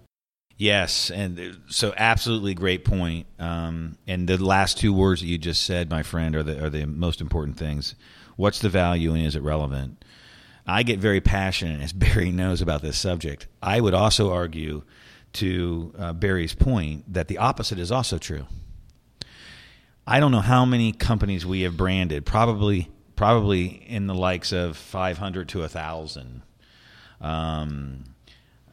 Yes, 0.55 1.11
and 1.11 1.57
so 1.67 1.93
absolutely 1.97 2.53
great 2.53 2.85
point. 2.85 3.27
Um, 3.37 3.97
and 4.07 4.29
the 4.29 4.37
last 4.37 4.77
two 4.77 4.93
words 4.93 5.19
that 5.19 5.27
you 5.27 5.37
just 5.37 5.63
said, 5.63 5.89
my 5.89 6.03
friend, 6.03 6.37
are 6.37 6.43
the 6.43 6.63
are 6.63 6.69
the 6.69 6.85
most 6.87 7.19
important 7.19 7.57
things. 7.57 7.95
What's 8.37 8.59
the 8.59 8.69
value 8.69 9.13
and 9.13 9.25
is 9.25 9.35
it 9.35 9.43
relevant? 9.43 10.05
I 10.67 10.83
get 10.83 10.99
very 10.99 11.21
passionate, 11.21 11.81
as 11.81 11.93
Barry 11.93 12.31
knows 12.31 12.61
about 12.61 12.81
this 12.81 12.97
subject. 12.97 13.47
I 13.61 13.79
would 13.79 13.93
also 13.93 14.31
argue, 14.31 14.83
to 15.33 15.93
uh, 15.97 16.13
Barry's 16.13 16.55
point, 16.55 17.13
that 17.13 17.27
the 17.27 17.37
opposite 17.37 17.79
is 17.79 17.91
also 17.91 18.17
true. 18.17 18.45
I 20.07 20.19
don't 20.19 20.31
know 20.31 20.41
how 20.41 20.65
many 20.65 20.91
companies 20.91 21.45
we 21.45 21.61
have 21.61 21.75
branded, 21.75 22.25
probably 22.25 22.89
probably 23.15 23.65
in 23.65 24.07
the 24.07 24.13
likes 24.13 24.51
of 24.51 24.75
500 24.75 25.47
to 25.49 25.59
1,000. 25.59 26.41
Um, 27.21 28.03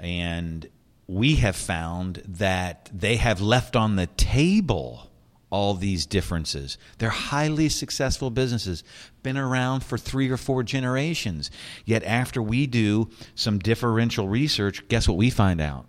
and 0.01 0.69
we 1.07 1.37
have 1.37 1.55
found 1.55 2.23
that 2.27 2.91
they 2.93 3.17
have 3.17 3.41
left 3.41 3.77
on 3.77 3.95
the 3.95 4.09
table 4.09 5.12
all 5.53 5.75
these 5.75 6.07
differences. 6.07 6.79
They're 6.97 7.11
highly 7.11 7.69
successful 7.69 8.31
businesses, 8.31 8.83
been 9.23 9.37
around 9.37 9.85
for 9.85 9.99
three 9.99 10.31
or 10.31 10.39
four 10.39 10.63
generations. 10.63 11.51
Yet, 11.85 12.03
after 12.05 12.43
we 12.43 12.67
do 12.67 13.11
some 13.35 13.59
differential 13.59 14.27
research, 14.27 14.89
guess 14.89 15.07
what 15.07 15.19
we 15.19 15.29
find 15.29 15.61
out? 15.61 15.87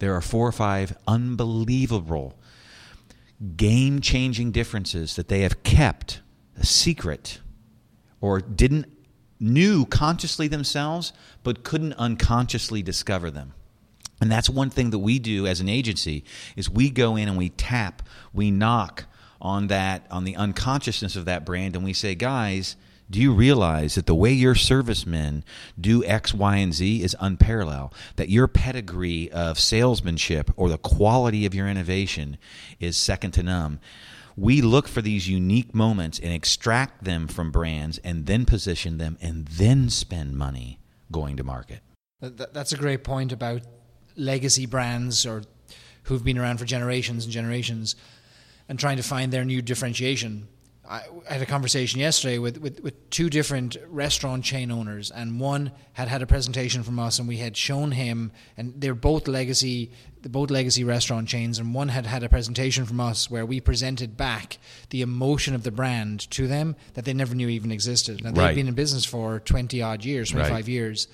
There 0.00 0.14
are 0.14 0.20
four 0.20 0.46
or 0.46 0.52
five 0.52 0.96
unbelievable 1.08 2.38
game 3.56 4.00
changing 4.00 4.52
differences 4.52 5.16
that 5.16 5.28
they 5.28 5.40
have 5.40 5.62
kept 5.62 6.20
a 6.60 6.66
secret 6.66 7.40
or 8.20 8.40
didn't 8.40 8.86
knew 9.40 9.86
consciously 9.86 10.46
themselves 10.46 11.12
but 11.42 11.64
couldn't 11.64 11.94
unconsciously 11.94 12.82
discover 12.82 13.30
them 13.30 13.52
and 14.20 14.30
that's 14.30 14.48
one 14.48 14.70
thing 14.70 14.90
that 14.90 14.98
we 14.98 15.18
do 15.18 15.46
as 15.46 15.60
an 15.60 15.68
agency 15.68 16.24
is 16.56 16.70
we 16.70 16.90
go 16.90 17.16
in 17.16 17.28
and 17.28 17.36
we 17.36 17.50
tap 17.50 18.02
we 18.32 18.50
knock 18.50 19.04
on 19.40 19.66
that 19.66 20.06
on 20.10 20.24
the 20.24 20.36
unconsciousness 20.36 21.16
of 21.16 21.24
that 21.24 21.44
brand 21.44 21.76
and 21.76 21.84
we 21.84 21.92
say 21.92 22.14
guys 22.14 22.76
do 23.10 23.20
you 23.20 23.32
realize 23.32 23.94
that 23.96 24.06
the 24.06 24.14
way 24.14 24.32
your 24.32 24.54
servicemen 24.54 25.44
do 25.78 26.04
X, 26.04 26.32
Y, 26.32 26.56
and 26.56 26.72
Z 26.72 27.02
is 27.02 27.14
unparalleled? 27.20 27.94
That 28.16 28.30
your 28.30 28.48
pedigree 28.48 29.30
of 29.30 29.60
salesmanship 29.60 30.50
or 30.56 30.68
the 30.68 30.78
quality 30.78 31.44
of 31.44 31.54
your 31.54 31.68
innovation 31.68 32.38
is 32.80 32.96
second 32.96 33.32
to 33.32 33.42
none. 33.42 33.78
We 34.36 34.62
look 34.62 34.88
for 34.88 35.02
these 35.02 35.28
unique 35.28 35.74
moments 35.74 36.18
and 36.18 36.32
extract 36.32 37.04
them 37.04 37.28
from 37.28 37.52
brands 37.52 37.98
and 37.98 38.26
then 38.26 38.46
position 38.46 38.98
them 38.98 39.16
and 39.20 39.46
then 39.46 39.90
spend 39.90 40.36
money 40.36 40.80
going 41.12 41.36
to 41.36 41.44
market. 41.44 41.80
That's 42.20 42.72
a 42.72 42.76
great 42.76 43.04
point 43.04 43.32
about 43.32 43.62
legacy 44.16 44.66
brands 44.66 45.26
or 45.26 45.42
who've 46.04 46.24
been 46.24 46.38
around 46.38 46.58
for 46.58 46.64
generations 46.64 47.24
and 47.24 47.32
generations 47.32 47.96
and 48.68 48.78
trying 48.78 48.96
to 48.96 49.02
find 49.02 49.32
their 49.32 49.44
new 49.44 49.60
differentiation. 49.60 50.48
I 50.86 51.02
had 51.26 51.40
a 51.40 51.46
conversation 51.46 52.00
yesterday 52.00 52.36
with, 52.38 52.58
with, 52.58 52.82
with, 52.82 53.08
two 53.08 53.30
different 53.30 53.78
restaurant 53.88 54.44
chain 54.44 54.70
owners, 54.70 55.10
and 55.10 55.40
one 55.40 55.72
had 55.94 56.08
had 56.08 56.20
a 56.20 56.26
presentation 56.26 56.82
from 56.82 56.98
us, 56.98 57.18
and 57.18 57.26
we 57.26 57.38
had 57.38 57.56
shown 57.56 57.92
him, 57.92 58.32
and 58.58 58.74
they're 58.76 58.94
both 58.94 59.26
legacy, 59.26 59.92
both 60.20 60.50
legacy 60.50 60.84
restaurant 60.84 61.26
chains, 61.26 61.58
and 61.58 61.74
one 61.74 61.88
had 61.88 62.04
had 62.04 62.22
a 62.22 62.28
presentation 62.28 62.84
from 62.84 63.00
us 63.00 63.30
where 63.30 63.46
we 63.46 63.62
presented 63.62 64.18
back 64.18 64.58
the 64.90 65.00
emotion 65.00 65.54
of 65.54 65.62
the 65.62 65.70
brand 65.70 66.30
to 66.32 66.46
them 66.46 66.76
that 66.92 67.06
they 67.06 67.14
never 67.14 67.34
knew 67.34 67.48
even 67.48 67.72
existed. 67.72 68.22
Now 68.22 68.32
they've 68.32 68.44
right. 68.44 68.54
been 68.54 68.68
in 68.68 68.74
business 68.74 69.06
for 69.06 69.40
twenty 69.40 69.80
odd 69.80 70.04
years, 70.04 70.32
twenty 70.32 70.44
five 70.44 70.66
right. 70.66 70.68
years 70.68 71.08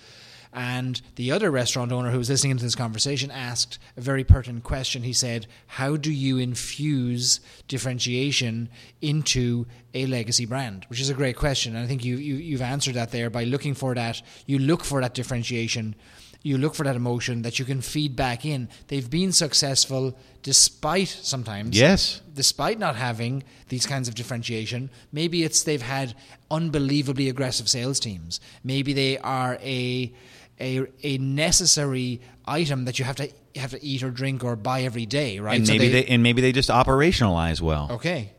and 0.52 1.00
the 1.14 1.30
other 1.30 1.50
restaurant 1.50 1.92
owner 1.92 2.10
who 2.10 2.18
was 2.18 2.28
listening 2.28 2.56
to 2.56 2.64
this 2.64 2.74
conversation 2.74 3.30
asked 3.30 3.78
a 3.96 4.00
very 4.00 4.24
pertinent 4.24 4.64
question. 4.64 5.02
He 5.02 5.12
said, 5.12 5.46
How 5.66 5.96
do 5.96 6.12
you 6.12 6.38
infuse 6.38 7.40
differentiation 7.68 8.68
into 9.00 9.66
a 9.94 10.06
legacy 10.06 10.46
brand? 10.46 10.86
Which 10.88 11.00
is 11.00 11.10
a 11.10 11.14
great 11.14 11.36
question. 11.36 11.76
And 11.76 11.84
I 11.84 11.86
think 11.86 12.04
you, 12.04 12.16
you, 12.16 12.34
you've 12.34 12.62
answered 12.62 12.94
that 12.94 13.12
there 13.12 13.30
by 13.30 13.44
looking 13.44 13.74
for 13.74 13.94
that. 13.94 14.22
You 14.46 14.58
look 14.58 14.84
for 14.84 15.00
that 15.00 15.14
differentiation 15.14 15.94
you 16.42 16.56
look 16.56 16.74
for 16.74 16.84
that 16.84 16.96
emotion 16.96 17.42
that 17.42 17.58
you 17.58 17.64
can 17.64 17.80
feed 17.80 18.16
back 18.16 18.44
in. 18.44 18.68
They've 18.88 19.08
been 19.08 19.32
successful 19.32 20.16
despite 20.42 21.08
sometimes, 21.08 21.78
yes, 21.78 22.22
despite 22.34 22.78
not 22.78 22.96
having 22.96 23.44
these 23.68 23.86
kinds 23.86 24.08
of 24.08 24.14
differentiation. 24.14 24.90
Maybe 25.12 25.44
it's 25.44 25.62
they've 25.62 25.82
had 25.82 26.14
unbelievably 26.50 27.28
aggressive 27.28 27.68
sales 27.68 28.00
teams. 28.00 28.40
Maybe 28.64 28.92
they 28.92 29.18
are 29.18 29.58
a 29.60 30.12
a, 30.60 30.86
a 31.02 31.18
necessary 31.18 32.20
item 32.44 32.84
that 32.84 32.98
you 32.98 33.04
have 33.04 33.16
to 33.16 33.30
have 33.56 33.70
to 33.70 33.84
eat 33.84 34.02
or 34.02 34.10
drink 34.10 34.44
or 34.44 34.56
buy 34.56 34.82
every 34.82 35.06
day, 35.06 35.38
right? 35.38 35.58
And 35.58 35.66
maybe 35.66 35.88
they, 35.88 36.02
they, 36.02 36.08
and 36.08 36.22
maybe 36.22 36.40
they 36.42 36.52
just 36.52 36.68
operationalize 36.68 37.60
well. 37.60 37.88
Okay, 37.92 38.32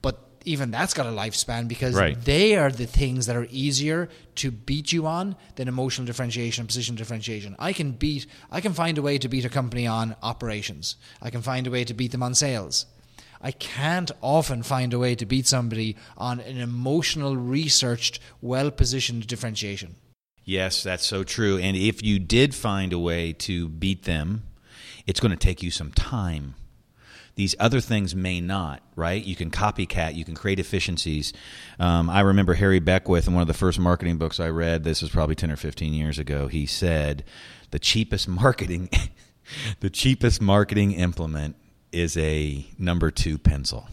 but 0.00 0.18
even 0.44 0.70
that's 0.70 0.94
got 0.94 1.06
a 1.06 1.10
lifespan 1.10 1.68
because 1.68 1.94
right. 1.94 2.18
they 2.24 2.56
are 2.56 2.70
the 2.70 2.86
things 2.86 3.26
that 3.26 3.36
are 3.36 3.46
easier 3.50 4.08
to 4.36 4.50
beat 4.50 4.92
you 4.92 5.06
on 5.06 5.36
than 5.56 5.68
emotional 5.68 6.06
differentiation 6.06 6.62
and 6.62 6.68
position 6.68 6.94
differentiation. 6.94 7.56
I 7.58 7.72
can 7.72 7.92
beat, 7.92 8.26
I 8.50 8.60
can 8.60 8.72
find 8.72 8.96
a 8.96 9.02
way 9.02 9.18
to 9.18 9.28
beat 9.28 9.44
a 9.44 9.50
company 9.50 9.86
on 9.86 10.16
operations. 10.22 10.96
I 11.20 11.30
can 11.30 11.42
find 11.42 11.66
a 11.66 11.70
way 11.70 11.84
to 11.84 11.94
beat 11.94 12.12
them 12.12 12.22
on 12.22 12.34
sales. 12.34 12.86
I 13.40 13.52
can't 13.52 14.10
often 14.20 14.62
find 14.64 14.92
a 14.92 14.98
way 14.98 15.14
to 15.14 15.24
beat 15.24 15.46
somebody 15.46 15.96
on 16.16 16.40
an 16.40 16.58
emotional, 16.58 17.36
researched, 17.36 18.18
well 18.40 18.70
positioned 18.70 19.26
differentiation. 19.26 19.94
Yes, 20.48 20.82
that's 20.82 21.06
so 21.06 21.24
true. 21.24 21.58
And 21.58 21.76
if 21.76 22.02
you 22.02 22.18
did 22.18 22.54
find 22.54 22.94
a 22.94 22.98
way 22.98 23.34
to 23.34 23.68
beat 23.68 24.04
them, 24.04 24.44
it's 25.06 25.20
going 25.20 25.30
to 25.30 25.36
take 25.36 25.62
you 25.62 25.70
some 25.70 25.92
time. 25.92 26.54
These 27.34 27.54
other 27.60 27.82
things 27.82 28.14
may 28.14 28.40
not, 28.40 28.82
right? 28.96 29.22
You 29.22 29.36
can 29.36 29.50
copycat, 29.50 30.14
you 30.14 30.24
can 30.24 30.34
create 30.34 30.58
efficiencies. 30.58 31.34
Um, 31.78 32.08
I 32.08 32.20
remember 32.20 32.54
Harry 32.54 32.78
Beckwith 32.78 33.28
in 33.28 33.34
one 33.34 33.42
of 33.42 33.46
the 33.46 33.52
first 33.52 33.78
marketing 33.78 34.16
books 34.16 34.40
I 34.40 34.48
read, 34.48 34.84
this 34.84 35.02
was 35.02 35.10
probably 35.10 35.34
10 35.34 35.50
or 35.50 35.56
15 35.56 35.92
years 35.92 36.18
ago, 36.18 36.46
he 36.46 36.64
said, 36.64 37.24
the 37.70 37.78
cheapest 37.78 38.26
marketing, 38.26 38.88
the 39.80 39.90
cheapest 39.90 40.40
marketing 40.40 40.92
implement 40.92 41.56
is 41.92 42.16
a 42.16 42.66
number 42.78 43.10
two 43.10 43.36
pencil. 43.36 43.86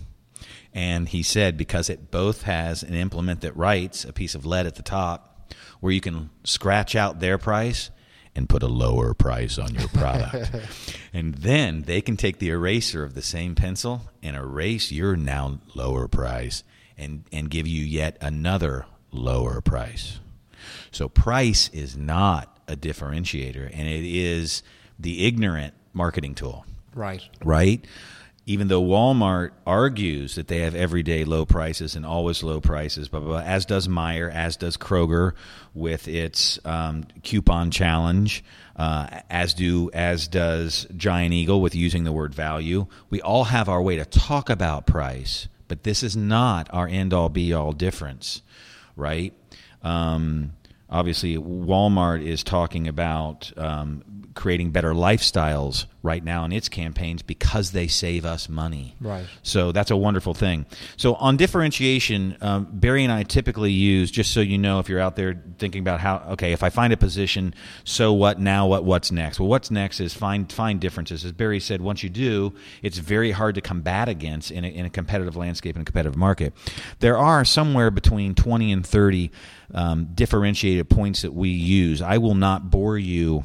And 0.73 1.09
he 1.09 1.21
said 1.21 1.57
because 1.57 1.89
it 1.89 2.11
both 2.11 2.43
has 2.43 2.81
an 2.81 2.93
implement 2.93 3.41
that 3.41 3.57
writes 3.57 4.05
a 4.05 4.13
piece 4.13 4.35
of 4.35 4.45
lead 4.45 4.65
at 4.65 4.75
the 4.75 4.81
top 4.81 5.34
where 5.79 5.91
you 5.91 6.01
can 6.01 6.29
scratch 6.43 6.95
out 6.95 7.19
their 7.19 7.37
price 7.37 7.89
and 8.35 8.49
put 8.49 8.63
a 8.63 8.67
lower 8.67 9.13
price 9.13 9.57
on 9.57 9.73
your 9.73 9.87
product. 9.89 10.51
and 11.13 11.35
then 11.35 11.83
they 11.83 12.01
can 12.01 12.17
take 12.17 12.39
the 12.39 12.49
eraser 12.49 13.03
of 13.03 13.13
the 13.13 13.21
same 13.21 13.55
pencil 13.55 14.01
and 14.21 14.35
erase 14.35 14.91
your 14.91 15.15
now 15.15 15.59
lower 15.73 16.07
price 16.07 16.63
and, 16.97 17.23
and 17.31 17.49
give 17.49 17.67
you 17.67 17.83
yet 17.83 18.17
another 18.19 18.85
lower 19.11 19.61
price. 19.61 20.19
So 20.91 21.07
price 21.07 21.69
is 21.69 21.95
not 21.95 22.57
a 22.67 22.75
differentiator 22.75 23.69
and 23.71 23.87
it 23.87 24.05
is 24.05 24.63
the 24.99 25.25
ignorant 25.25 25.73
marketing 25.93 26.35
tool. 26.35 26.65
Right. 26.93 27.21
Right? 27.43 27.85
Even 28.47 28.67
though 28.67 28.81
Walmart 28.81 29.51
argues 29.65 30.35
that 30.35 30.47
they 30.47 30.59
have 30.59 30.75
everyday 30.75 31.23
low 31.23 31.45
prices 31.45 31.95
and 31.95 32.05
always 32.05 32.43
low 32.43 32.61
prices, 32.61 33.09
blah, 33.09 33.19
blah, 33.19 33.29
blah, 33.29 33.39
as 33.39 33.65
does 33.65 33.87
Meijer, 33.87 34.31
as 34.31 34.55
does 34.55 34.77
Kroger 34.77 35.33
with 35.73 36.07
its 36.07 36.59
um, 36.63 37.05
coupon 37.23 37.71
challenge, 37.71 38.43
uh, 38.75 39.21
as 39.31 39.55
do 39.55 39.89
as 39.93 40.27
does 40.27 40.85
Giant 40.95 41.33
Eagle 41.33 41.59
with 41.59 41.73
using 41.73 42.03
the 42.03 42.11
word 42.11 42.35
value. 42.35 42.85
We 43.09 43.19
all 43.19 43.45
have 43.45 43.67
our 43.67 43.81
way 43.81 43.95
to 43.95 44.05
talk 44.05 44.51
about 44.51 44.85
price, 44.85 45.47
but 45.67 45.81
this 45.81 46.03
is 46.03 46.15
not 46.15 46.69
our 46.71 46.87
end 46.87 47.13
all 47.13 47.29
be 47.29 47.51
all 47.51 47.71
difference, 47.71 48.43
right? 48.95 49.33
Um, 49.81 50.53
obviously, 50.87 51.35
Walmart 51.35 52.23
is 52.23 52.43
talking 52.43 52.87
about 52.87 53.51
um, 53.57 54.03
creating 54.35 54.69
better 54.69 54.93
lifestyles 54.93 55.87
right 56.05 56.23
now 56.23 56.45
in 56.45 56.51
its 56.51 56.69
campaigns 56.69 57.21
because 57.21 57.71
they 57.71 57.87
save 57.87 58.25
us 58.25 58.47
money. 58.47 58.95
Right. 59.01 59.25
So 59.43 59.71
that's 59.71 59.91
a 59.91 59.97
wonderful 59.97 60.33
thing. 60.33 60.65
So 60.95 61.15
on 61.15 61.35
differentiation, 61.35 62.37
um, 62.41 62.67
Barry 62.71 63.03
and 63.03 63.11
I 63.11 63.23
typically 63.23 63.71
use 63.71 64.11
just 64.11 64.31
so 64.31 64.39
you 64.39 64.57
know 64.57 64.79
if 64.79 64.87
you're 64.87 64.99
out 64.99 65.15
there 65.15 65.43
thinking 65.57 65.81
about 65.81 65.99
how 65.99 66.23
okay 66.31 66.53
if 66.53 66.63
I 66.63 66.69
find 66.69 66.93
a 66.93 66.97
position, 66.97 67.53
so 67.83 68.13
what 68.13 68.39
now? 68.39 68.67
What 68.67 68.85
what's 68.85 69.11
next? 69.11 69.39
Well, 69.39 69.49
what's 69.49 69.71
next 69.71 69.99
is 69.99 70.13
find 70.13 70.51
find 70.51 70.79
differences. 70.79 71.25
As 71.25 71.31
Barry 71.31 71.59
said, 71.59 71.81
once 71.81 72.03
you 72.03 72.09
do, 72.09 72.53
it's 72.81 72.99
very 72.99 73.31
hard 73.31 73.55
to 73.55 73.61
combat 73.61 74.07
against 74.07 74.51
in 74.51 74.63
a, 74.63 74.67
in 74.67 74.85
a 74.85 74.89
competitive 74.89 75.35
landscape 75.35 75.75
and 75.75 75.81
a 75.81 75.85
competitive 75.85 76.17
market. 76.17 76.53
There 76.99 77.17
are 77.17 77.43
somewhere 77.43 77.91
between 77.91 78.35
20 78.35 78.71
and 78.71 78.85
30 78.85 79.31
um, 79.73 80.09
differentiated 80.13 80.89
points 80.89 81.23
that 81.23 81.33
we 81.33 81.49
use. 81.49 82.01
I 82.01 82.19
will 82.19 82.35
not 82.35 82.69
bore 82.69 82.97
you 82.97 83.43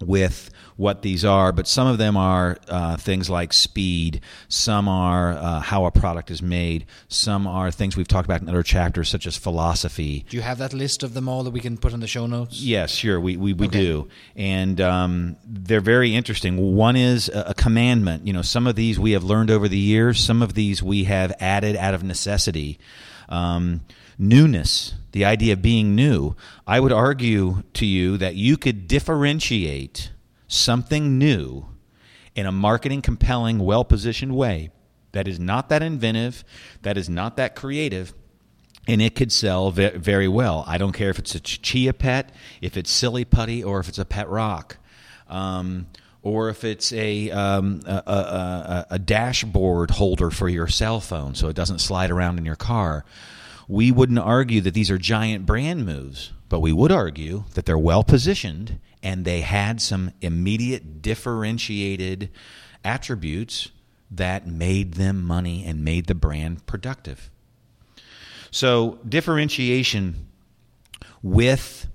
with 0.00 0.50
what 0.76 1.00
these 1.00 1.24
are, 1.24 1.52
but 1.52 1.66
some 1.66 1.86
of 1.86 1.96
them 1.96 2.18
are 2.18 2.58
uh, 2.68 2.96
things 2.98 3.30
like 3.30 3.52
speed, 3.54 4.20
some 4.48 4.88
are 4.88 5.32
uh, 5.32 5.60
how 5.60 5.86
a 5.86 5.90
product 5.90 6.30
is 6.30 6.42
made, 6.42 6.84
some 7.08 7.46
are 7.46 7.70
things 7.70 7.96
we've 7.96 8.06
talked 8.06 8.26
about 8.26 8.42
in 8.42 8.48
other 8.48 8.62
chapters, 8.62 9.08
such 9.08 9.26
as 9.26 9.38
philosophy. 9.38 10.26
Do 10.28 10.36
you 10.36 10.42
have 10.42 10.58
that 10.58 10.74
list 10.74 11.02
of 11.02 11.14
them 11.14 11.30
all 11.30 11.44
that 11.44 11.50
we 11.50 11.60
can 11.60 11.78
put 11.78 11.94
in 11.94 12.00
the 12.00 12.06
show 12.06 12.26
notes? 12.26 12.60
Yes, 12.60 12.90
sure, 12.90 13.18
we, 13.18 13.38
we, 13.38 13.54
we 13.54 13.66
Okay. 13.68 13.80
do. 13.80 14.08
And 14.36 14.78
um, 14.82 15.36
they're 15.46 15.80
very 15.80 16.14
interesting. 16.14 16.58
One 16.76 16.96
is 16.96 17.30
a, 17.30 17.46
a 17.48 17.54
commandment. 17.54 18.26
You 18.26 18.34
know, 18.34 18.42
some 18.42 18.66
of 18.66 18.76
these 18.76 18.98
we 19.00 19.12
have 19.12 19.24
learned 19.24 19.50
over 19.50 19.66
the 19.66 19.78
years, 19.78 20.20
some 20.22 20.42
of 20.42 20.52
these 20.52 20.82
we 20.82 21.04
have 21.04 21.32
added 21.40 21.74
out 21.76 21.94
of 21.94 22.04
necessity. 22.04 22.78
Um, 23.30 23.80
newness, 24.18 24.94
the 25.12 25.24
idea 25.24 25.52
of 25.52 25.62
being 25.62 25.94
new. 25.94 26.36
I 26.66 26.80
would 26.80 26.92
argue 26.92 27.62
to 27.74 27.86
you 27.86 28.16
that 28.18 28.34
you 28.34 28.56
could 28.56 28.88
differentiate 28.88 30.10
something 30.48 31.18
new 31.18 31.66
in 32.34 32.46
a 32.46 32.52
marketing 32.52 33.02
compelling, 33.02 33.58
well 33.58 33.84
positioned 33.84 34.36
way 34.36 34.70
that 35.16 35.26
is 35.26 35.40
not 35.40 35.70
that 35.70 35.82
inventive, 35.82 36.44
that 36.82 36.98
is 36.98 37.08
not 37.08 37.38
that 37.38 37.56
creative, 37.56 38.12
and 38.86 39.00
it 39.00 39.14
could 39.14 39.32
sell 39.32 39.70
very 39.70 40.28
well. 40.28 40.62
I 40.66 40.76
don't 40.76 40.92
care 40.92 41.08
if 41.08 41.18
it's 41.18 41.34
a 41.34 41.40
chia 41.40 41.94
pet, 41.94 42.34
if 42.60 42.76
it's 42.76 42.90
silly 42.90 43.24
putty, 43.24 43.64
or 43.64 43.80
if 43.80 43.88
it's 43.88 43.98
a 43.98 44.04
pet 44.04 44.28
rock. 44.28 44.76
Um, 45.28 45.86
or 46.22 46.50
if 46.50 46.64
it's 46.64 46.92
a, 46.92 47.30
um, 47.30 47.80
a, 47.86 48.02
a, 48.06 48.12
a, 48.12 48.86
a 48.90 48.98
dashboard 48.98 49.92
holder 49.92 50.30
for 50.30 50.48
your 50.48 50.66
cell 50.66 51.00
phone 51.00 51.34
so 51.34 51.48
it 51.48 51.56
doesn't 51.56 51.78
slide 51.78 52.10
around 52.10 52.38
in 52.38 52.44
your 52.44 52.56
car. 52.56 53.04
We 53.68 53.90
wouldn't 53.90 54.18
argue 54.18 54.60
that 54.62 54.74
these 54.74 54.90
are 54.90 54.98
giant 54.98 55.46
brand 55.46 55.84
moves, 55.84 56.32
but 56.48 56.60
we 56.60 56.72
would 56.72 56.92
argue 56.92 57.44
that 57.54 57.66
they're 57.66 57.78
well 57.78 58.04
positioned 58.04 58.78
and 59.02 59.24
they 59.24 59.40
had 59.40 59.80
some 59.80 60.12
immediate 60.20 61.02
differentiated 61.02 62.30
attributes 62.84 63.70
that 64.10 64.46
made 64.46 64.94
them 64.94 65.22
money 65.22 65.64
and 65.64 65.84
made 65.84 66.06
the 66.06 66.14
brand 66.14 66.64
productive. 66.66 67.30
So, 68.50 69.00
differentiation 69.08 70.28
with 71.22 71.88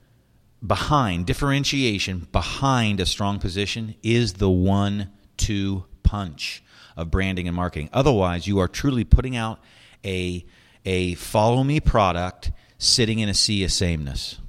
behind 0.65 1.25
differentiation 1.25 2.27
behind 2.31 2.99
a 2.99 3.05
strong 3.05 3.39
position 3.39 3.95
is 4.03 4.33
the 4.33 4.49
one 4.49 5.09
two 5.37 5.85
punch 6.03 6.63
of 6.95 7.09
branding 7.09 7.47
and 7.47 7.55
marketing. 7.55 7.89
Otherwise, 7.93 8.45
you 8.45 8.59
are 8.59 8.67
truly 8.67 9.03
putting 9.03 9.35
out 9.35 9.59
a 10.05 10.45
a 10.85 11.15
follow 11.15 11.63
me 11.63 11.79
product 11.79 12.51
sitting 12.77 13.19
in 13.19 13.29
a 13.29 13.33
sea 13.33 13.63
of 13.63 13.71
sameness. 13.71 14.39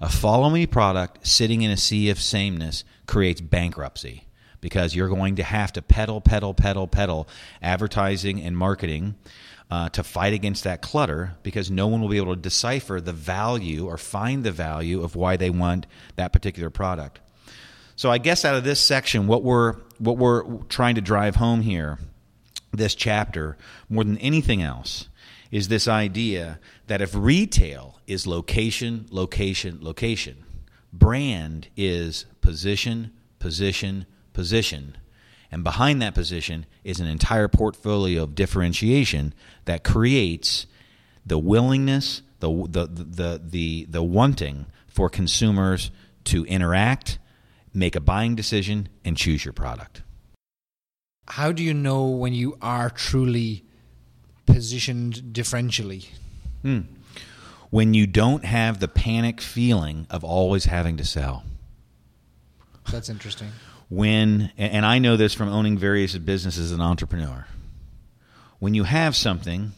A 0.00 0.08
follow 0.08 0.48
me 0.50 0.66
product 0.66 1.26
sitting 1.26 1.62
in 1.62 1.70
a 1.70 1.76
sea 1.76 2.10
of 2.10 2.20
sameness 2.20 2.84
creates 3.06 3.40
bankruptcy 3.40 4.26
because 4.60 4.94
you're 4.94 5.08
going 5.08 5.36
to 5.36 5.42
have 5.42 5.72
to 5.72 5.82
pedal, 5.82 6.20
pedal, 6.20 6.54
pedal, 6.54 6.86
pedal 6.86 7.28
advertising 7.60 8.40
and 8.40 8.56
marketing 8.56 9.16
uh, 9.70 9.88
to 9.90 10.02
fight 10.02 10.32
against 10.32 10.64
that 10.64 10.82
clutter 10.82 11.36
because 11.42 11.70
no 11.70 11.86
one 11.86 12.00
will 12.00 12.08
be 12.08 12.16
able 12.16 12.34
to 12.34 12.40
decipher 12.40 13.00
the 13.00 13.12
value 13.12 13.86
or 13.86 13.96
find 13.96 14.44
the 14.44 14.50
value 14.50 15.02
of 15.02 15.14
why 15.14 15.36
they 15.36 15.50
want 15.50 15.86
that 16.16 16.32
particular 16.32 16.70
product. 16.70 17.20
So 17.96 18.10
I 18.10 18.18
guess 18.18 18.44
out 18.44 18.54
of 18.54 18.64
this 18.64 18.80
section, 18.80 19.26
what 19.26 19.42
we're 19.42 19.74
what 19.98 20.16
we're 20.16 20.44
trying 20.64 20.94
to 20.94 21.02
drive 21.02 21.36
home 21.36 21.60
here, 21.60 21.98
this 22.72 22.94
chapter, 22.94 23.58
more 23.90 24.04
than 24.04 24.16
anything 24.18 24.62
else, 24.62 25.08
is 25.50 25.68
this 25.68 25.88
idea 25.88 26.60
that 26.86 27.00
if 27.00 27.14
retail 27.14 27.98
is 28.06 28.26
location, 28.26 29.06
location, 29.10 29.78
location, 29.80 30.44
brand 30.92 31.68
is 31.76 32.26
position, 32.40 33.12
position, 33.38 34.06
position. 34.32 34.96
And 35.50 35.64
behind 35.64 36.00
that 36.02 36.14
position 36.14 36.66
is 36.84 37.00
an 37.00 37.06
entire 37.06 37.48
portfolio 37.48 38.22
of 38.22 38.34
differentiation 38.34 39.34
that 39.64 39.82
creates 39.82 40.66
the 41.26 41.38
willingness, 41.38 42.22
the, 42.38 42.48
the, 42.68 42.86
the, 42.86 43.40
the, 43.44 43.86
the 43.88 44.02
wanting 44.02 44.66
for 44.86 45.08
consumers 45.08 45.90
to 46.24 46.44
interact, 46.46 47.18
make 47.74 47.96
a 47.96 48.00
buying 48.00 48.36
decision, 48.36 48.88
and 49.04 49.16
choose 49.16 49.44
your 49.44 49.52
product. 49.52 50.02
How 51.26 51.52
do 51.52 51.62
you 51.62 51.74
know 51.74 52.06
when 52.06 52.32
you 52.32 52.56
are 52.60 52.90
truly 52.90 53.64
positioned 54.46 55.14
differentially? 55.32 56.08
Hmm. 56.62 56.80
When 57.70 57.94
you 57.94 58.06
don't 58.06 58.44
have 58.44 58.80
the 58.80 58.88
panic 58.88 59.40
feeling 59.40 60.06
of 60.10 60.24
always 60.24 60.64
having 60.64 60.96
to 60.96 61.04
sell. 61.04 61.44
That's 62.90 63.08
interesting. 63.08 63.48
when 63.88 64.50
and 64.58 64.84
I 64.84 64.98
know 64.98 65.16
this 65.16 65.34
from 65.34 65.48
owning 65.48 65.78
various 65.78 66.16
businesses 66.16 66.66
as 66.66 66.72
an 66.72 66.80
entrepreneur. 66.80 67.46
When 68.58 68.74
you 68.74 68.84
have 68.84 69.14
something 69.14 69.72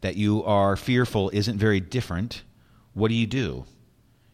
that 0.00 0.16
you 0.16 0.42
are 0.44 0.76
fearful 0.76 1.30
isn't 1.32 1.58
very 1.58 1.80
different, 1.80 2.42
what 2.94 3.08
do 3.08 3.14
you 3.14 3.26
do? 3.26 3.64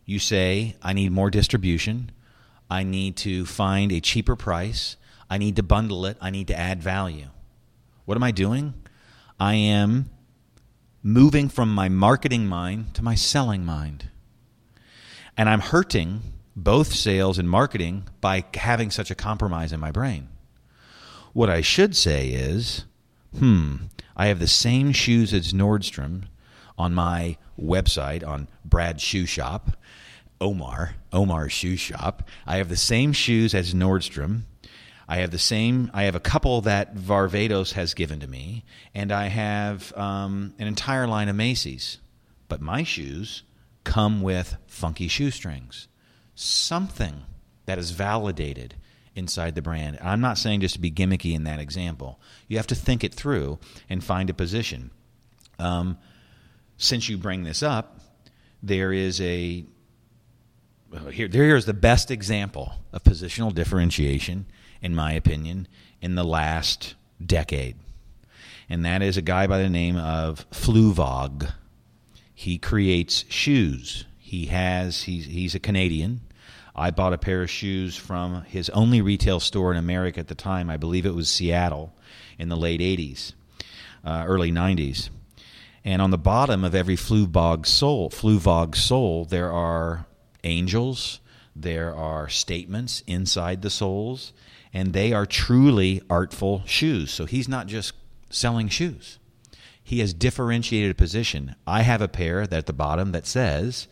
You 0.04 0.18
say, 0.18 0.76
I 0.82 0.92
need 0.92 1.12
more 1.12 1.30
distribution. 1.30 2.10
I 2.70 2.82
need 2.82 3.16
to 3.18 3.44
find 3.44 3.92
a 3.92 4.00
cheaper 4.00 4.36
price. 4.36 4.96
I 5.28 5.36
need 5.38 5.56
to 5.56 5.62
bundle 5.62 6.06
it. 6.06 6.16
I 6.20 6.30
need 6.30 6.46
to 6.48 6.58
add 6.58 6.82
value. 6.82 7.26
What 8.06 8.16
am 8.16 8.22
I 8.22 8.30
doing? 8.30 8.74
I 9.40 9.54
am 9.54 10.10
moving 11.02 11.48
from 11.48 11.72
my 11.72 11.88
marketing 11.88 12.46
mind 12.46 12.94
to 12.94 13.02
my 13.02 13.14
selling 13.14 13.64
mind. 13.64 14.08
And 15.36 15.48
I'm 15.48 15.60
hurting 15.60 16.22
both 16.56 16.92
sales 16.92 17.38
and 17.38 17.48
marketing 17.48 18.08
by 18.20 18.44
having 18.54 18.90
such 18.90 19.10
a 19.10 19.14
compromise 19.14 19.72
in 19.72 19.78
my 19.78 19.92
brain. 19.92 20.28
What 21.32 21.48
I 21.48 21.60
should 21.60 21.94
say 21.94 22.28
is, 22.30 22.84
hmm, 23.36 23.76
I 24.16 24.26
have 24.26 24.40
the 24.40 24.48
same 24.48 24.90
shoes 24.90 25.32
as 25.32 25.52
Nordstrom 25.52 26.24
on 26.76 26.92
my 26.94 27.36
website 27.60 28.26
on 28.26 28.48
Brad's 28.64 29.02
Shoe 29.02 29.26
Shop, 29.26 29.70
Omar, 30.40 30.96
Omar's 31.12 31.52
Shoe 31.52 31.76
Shop. 31.76 32.28
I 32.44 32.56
have 32.56 32.68
the 32.68 32.76
same 32.76 33.12
shoes 33.12 33.54
as 33.54 33.72
Nordstrom. 33.72 34.42
I 35.08 35.18
have 35.18 35.30
the 35.30 35.38
same. 35.38 35.90
I 35.94 36.02
have 36.02 36.14
a 36.14 36.20
couple 36.20 36.60
that 36.62 36.94
Varvatos 36.94 37.72
has 37.72 37.94
given 37.94 38.20
to 38.20 38.26
me, 38.26 38.64
and 38.94 39.10
I 39.10 39.28
have 39.28 39.96
um, 39.96 40.54
an 40.58 40.66
entire 40.66 41.06
line 41.06 41.28
of 41.28 41.36
Macy's. 41.36 41.98
But 42.48 42.60
my 42.60 42.82
shoes 42.82 43.42
come 43.84 44.20
with 44.20 44.56
funky 44.66 45.08
shoestrings, 45.08 45.88
something 46.34 47.22
that 47.64 47.78
is 47.78 47.90
validated 47.92 48.74
inside 49.14 49.54
the 49.54 49.62
brand. 49.62 49.98
I'm 50.02 50.20
not 50.20 50.38
saying 50.38 50.60
just 50.60 50.74
to 50.74 50.80
be 50.80 50.90
gimmicky 50.90 51.34
in 51.34 51.44
that 51.44 51.58
example. 51.58 52.20
You 52.46 52.58
have 52.58 52.66
to 52.68 52.74
think 52.74 53.02
it 53.02 53.14
through 53.14 53.58
and 53.88 54.04
find 54.04 54.30
a 54.30 54.34
position. 54.34 54.90
Um, 55.58 55.98
since 56.76 57.08
you 57.08 57.18
bring 57.18 57.42
this 57.42 57.62
up, 57.62 58.00
there 58.62 58.92
is 58.92 59.20
a 59.20 59.64
here. 61.10 61.28
There 61.28 61.56
is 61.56 61.66
the 61.66 61.74
best 61.74 62.10
example 62.10 62.72
of 62.92 63.02
positional 63.02 63.54
differentiation, 63.54 64.46
in 64.82 64.94
my 64.94 65.12
opinion, 65.12 65.68
in 66.00 66.14
the 66.14 66.24
last 66.24 66.94
decade, 67.24 67.76
and 68.68 68.84
that 68.84 69.02
is 69.02 69.16
a 69.16 69.22
guy 69.22 69.46
by 69.46 69.58
the 69.58 69.68
name 69.68 69.96
of 69.96 70.48
Fluevog. 70.50 71.52
He 72.34 72.58
creates 72.58 73.24
shoes. 73.28 74.04
He 74.18 74.46
has 74.46 75.02
he's 75.02 75.26
he's 75.26 75.54
a 75.54 75.60
Canadian. 75.60 76.20
I 76.78 76.92
bought 76.92 77.12
a 77.12 77.18
pair 77.18 77.42
of 77.42 77.50
shoes 77.50 77.96
from 77.96 78.44
his 78.44 78.70
only 78.70 79.00
retail 79.00 79.40
store 79.40 79.72
in 79.72 79.78
America 79.78 80.20
at 80.20 80.28
the 80.28 80.36
time. 80.36 80.70
I 80.70 80.76
believe 80.76 81.06
it 81.06 81.14
was 81.14 81.28
Seattle 81.28 81.92
in 82.38 82.48
the 82.48 82.56
late 82.56 82.80
80s, 82.80 83.32
uh, 84.04 84.24
early 84.26 84.52
90s. 84.52 85.10
And 85.84 86.00
on 86.00 86.10
the 86.10 86.18
bottom 86.18 86.64
of 86.64 86.76
every 86.76 86.96
Fluevog 86.96 87.66
sole, 87.66 88.10
Fluevog 88.10 88.76
sole, 88.76 89.24
there 89.24 89.50
are 89.50 90.06
angels, 90.44 91.20
there 91.56 91.94
are 91.94 92.28
statements 92.28 93.02
inside 93.06 93.62
the 93.62 93.70
soles, 93.70 94.32
and 94.72 94.92
they 94.92 95.12
are 95.12 95.26
truly 95.26 96.02
artful 96.10 96.62
shoes. 96.66 97.10
So 97.10 97.24
he's 97.24 97.48
not 97.48 97.66
just 97.66 97.92
selling 98.30 98.68
shoes. 98.68 99.18
He 99.82 100.00
has 100.00 100.12
differentiated 100.12 100.90
a 100.90 100.94
position. 100.94 101.54
I 101.66 101.82
have 101.82 102.02
a 102.02 102.08
pair 102.08 102.46
that 102.46 102.58
at 102.58 102.66
the 102.66 102.72
bottom 102.72 103.12
that 103.12 103.26
says 103.26 103.88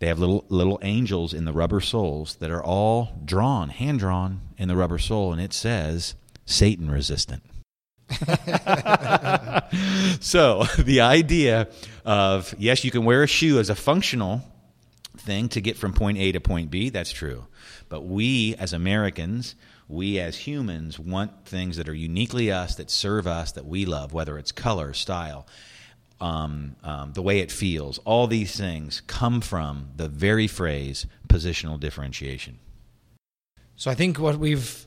they 0.00 0.08
have 0.08 0.18
little 0.18 0.44
little 0.48 0.80
angels 0.82 1.32
in 1.32 1.44
the 1.44 1.52
rubber 1.52 1.80
soles 1.80 2.34
that 2.36 2.50
are 2.50 2.62
all 2.62 3.20
drawn, 3.24 3.68
hand 3.68 4.00
drawn 4.00 4.40
in 4.58 4.66
the 4.66 4.74
rubber 4.74 4.98
sole, 4.98 5.32
and 5.32 5.40
it 5.40 5.52
says 5.52 6.16
Satan 6.44 6.90
resistant. 6.90 7.44
so 10.20 10.64
the 10.78 11.00
idea 11.00 11.68
of 12.04 12.52
yes, 12.58 12.82
you 12.84 12.90
can 12.90 13.04
wear 13.04 13.22
a 13.22 13.28
shoe 13.28 13.60
as 13.60 13.70
a 13.70 13.76
functional 13.76 14.42
thing 15.16 15.48
to 15.50 15.60
get 15.60 15.76
from 15.76 15.92
point 15.92 16.18
A 16.18 16.32
to 16.32 16.40
point 16.40 16.70
B, 16.70 16.90
that's 16.90 17.12
true. 17.12 17.46
But 17.88 18.02
we 18.02 18.56
as 18.56 18.72
Americans, 18.72 19.54
we 19.92 20.18
as 20.18 20.36
humans 20.38 20.98
want 20.98 21.44
things 21.44 21.76
that 21.76 21.88
are 21.88 21.94
uniquely 21.94 22.50
us, 22.50 22.74
that 22.76 22.90
serve 22.90 23.26
us, 23.26 23.52
that 23.52 23.66
we 23.66 23.84
love, 23.84 24.12
whether 24.12 24.38
it's 24.38 24.50
color, 24.50 24.92
style, 24.92 25.46
um, 26.20 26.76
um, 26.82 27.12
the 27.12 27.22
way 27.22 27.40
it 27.40 27.52
feels. 27.52 27.98
All 27.98 28.26
these 28.26 28.56
things 28.56 29.02
come 29.06 29.40
from 29.40 29.90
the 29.96 30.08
very 30.08 30.46
phrase 30.46 31.06
positional 31.28 31.78
differentiation. 31.78 32.58
So 33.76 33.90
I 33.90 33.94
think 33.94 34.18
what 34.18 34.36
we've 34.36 34.86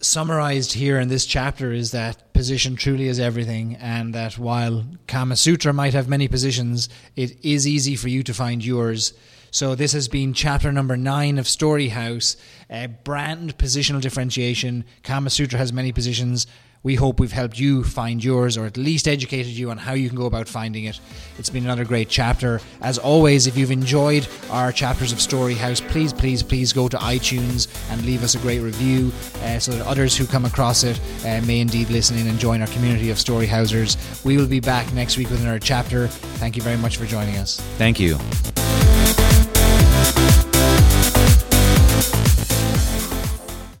summarized 0.00 0.74
here 0.74 1.00
in 1.00 1.08
this 1.08 1.26
chapter 1.26 1.72
is 1.72 1.90
that 1.92 2.32
position 2.32 2.76
truly 2.76 3.08
is 3.08 3.18
everything, 3.18 3.76
and 3.76 4.14
that 4.14 4.38
while 4.38 4.84
Kama 5.06 5.36
Sutra 5.36 5.72
might 5.72 5.94
have 5.94 6.08
many 6.08 6.28
positions, 6.28 6.88
it 7.16 7.44
is 7.44 7.66
easy 7.66 7.96
for 7.96 8.08
you 8.08 8.22
to 8.22 8.34
find 8.34 8.64
yours. 8.64 9.12
So 9.54 9.76
this 9.76 9.92
has 9.92 10.08
been 10.08 10.34
chapter 10.34 10.72
number 10.72 10.96
nine 10.96 11.38
of 11.38 11.46
Story 11.46 11.86
House, 11.86 12.36
uh, 12.68 12.88
brand 12.88 13.56
positional 13.56 14.00
differentiation. 14.00 14.84
Kama 15.04 15.30
Sutra 15.30 15.60
has 15.60 15.72
many 15.72 15.92
positions. 15.92 16.48
We 16.82 16.96
hope 16.96 17.20
we've 17.20 17.30
helped 17.30 17.56
you 17.56 17.84
find 17.84 18.22
yours 18.22 18.58
or 18.58 18.66
at 18.66 18.76
least 18.76 19.06
educated 19.06 19.52
you 19.52 19.70
on 19.70 19.78
how 19.78 19.92
you 19.92 20.08
can 20.08 20.18
go 20.18 20.26
about 20.26 20.48
finding 20.48 20.86
it. 20.86 20.98
It's 21.38 21.50
been 21.50 21.62
another 21.62 21.84
great 21.84 22.08
chapter. 22.08 22.60
As 22.80 22.98
always, 22.98 23.46
if 23.46 23.56
you've 23.56 23.70
enjoyed 23.70 24.26
our 24.50 24.72
chapters 24.72 25.12
of 25.12 25.20
Story 25.20 25.54
House, 25.54 25.80
please, 25.80 26.12
please, 26.12 26.42
please 26.42 26.72
go 26.72 26.88
to 26.88 26.96
iTunes 26.96 27.68
and 27.92 28.04
leave 28.04 28.24
us 28.24 28.34
a 28.34 28.38
great 28.38 28.58
review 28.58 29.12
uh, 29.44 29.60
so 29.60 29.70
that 29.70 29.86
others 29.86 30.16
who 30.16 30.26
come 30.26 30.46
across 30.46 30.82
it 30.82 30.98
uh, 31.24 31.40
may 31.46 31.60
indeed 31.60 31.90
listen 31.90 32.18
in 32.18 32.26
and 32.26 32.40
join 32.40 32.60
our 32.60 32.66
community 32.66 33.08
of 33.10 33.20
Story 33.20 33.46
Housers. 33.46 33.96
We 34.24 34.36
will 34.36 34.48
be 34.48 34.58
back 34.58 34.92
next 34.94 35.16
week 35.16 35.30
with 35.30 35.42
another 35.42 35.60
chapter. 35.60 36.08
Thank 36.08 36.56
you 36.56 36.62
very 36.62 36.76
much 36.76 36.96
for 36.96 37.06
joining 37.06 37.36
us. 37.36 37.60
Thank 37.78 38.00
you. 38.00 38.18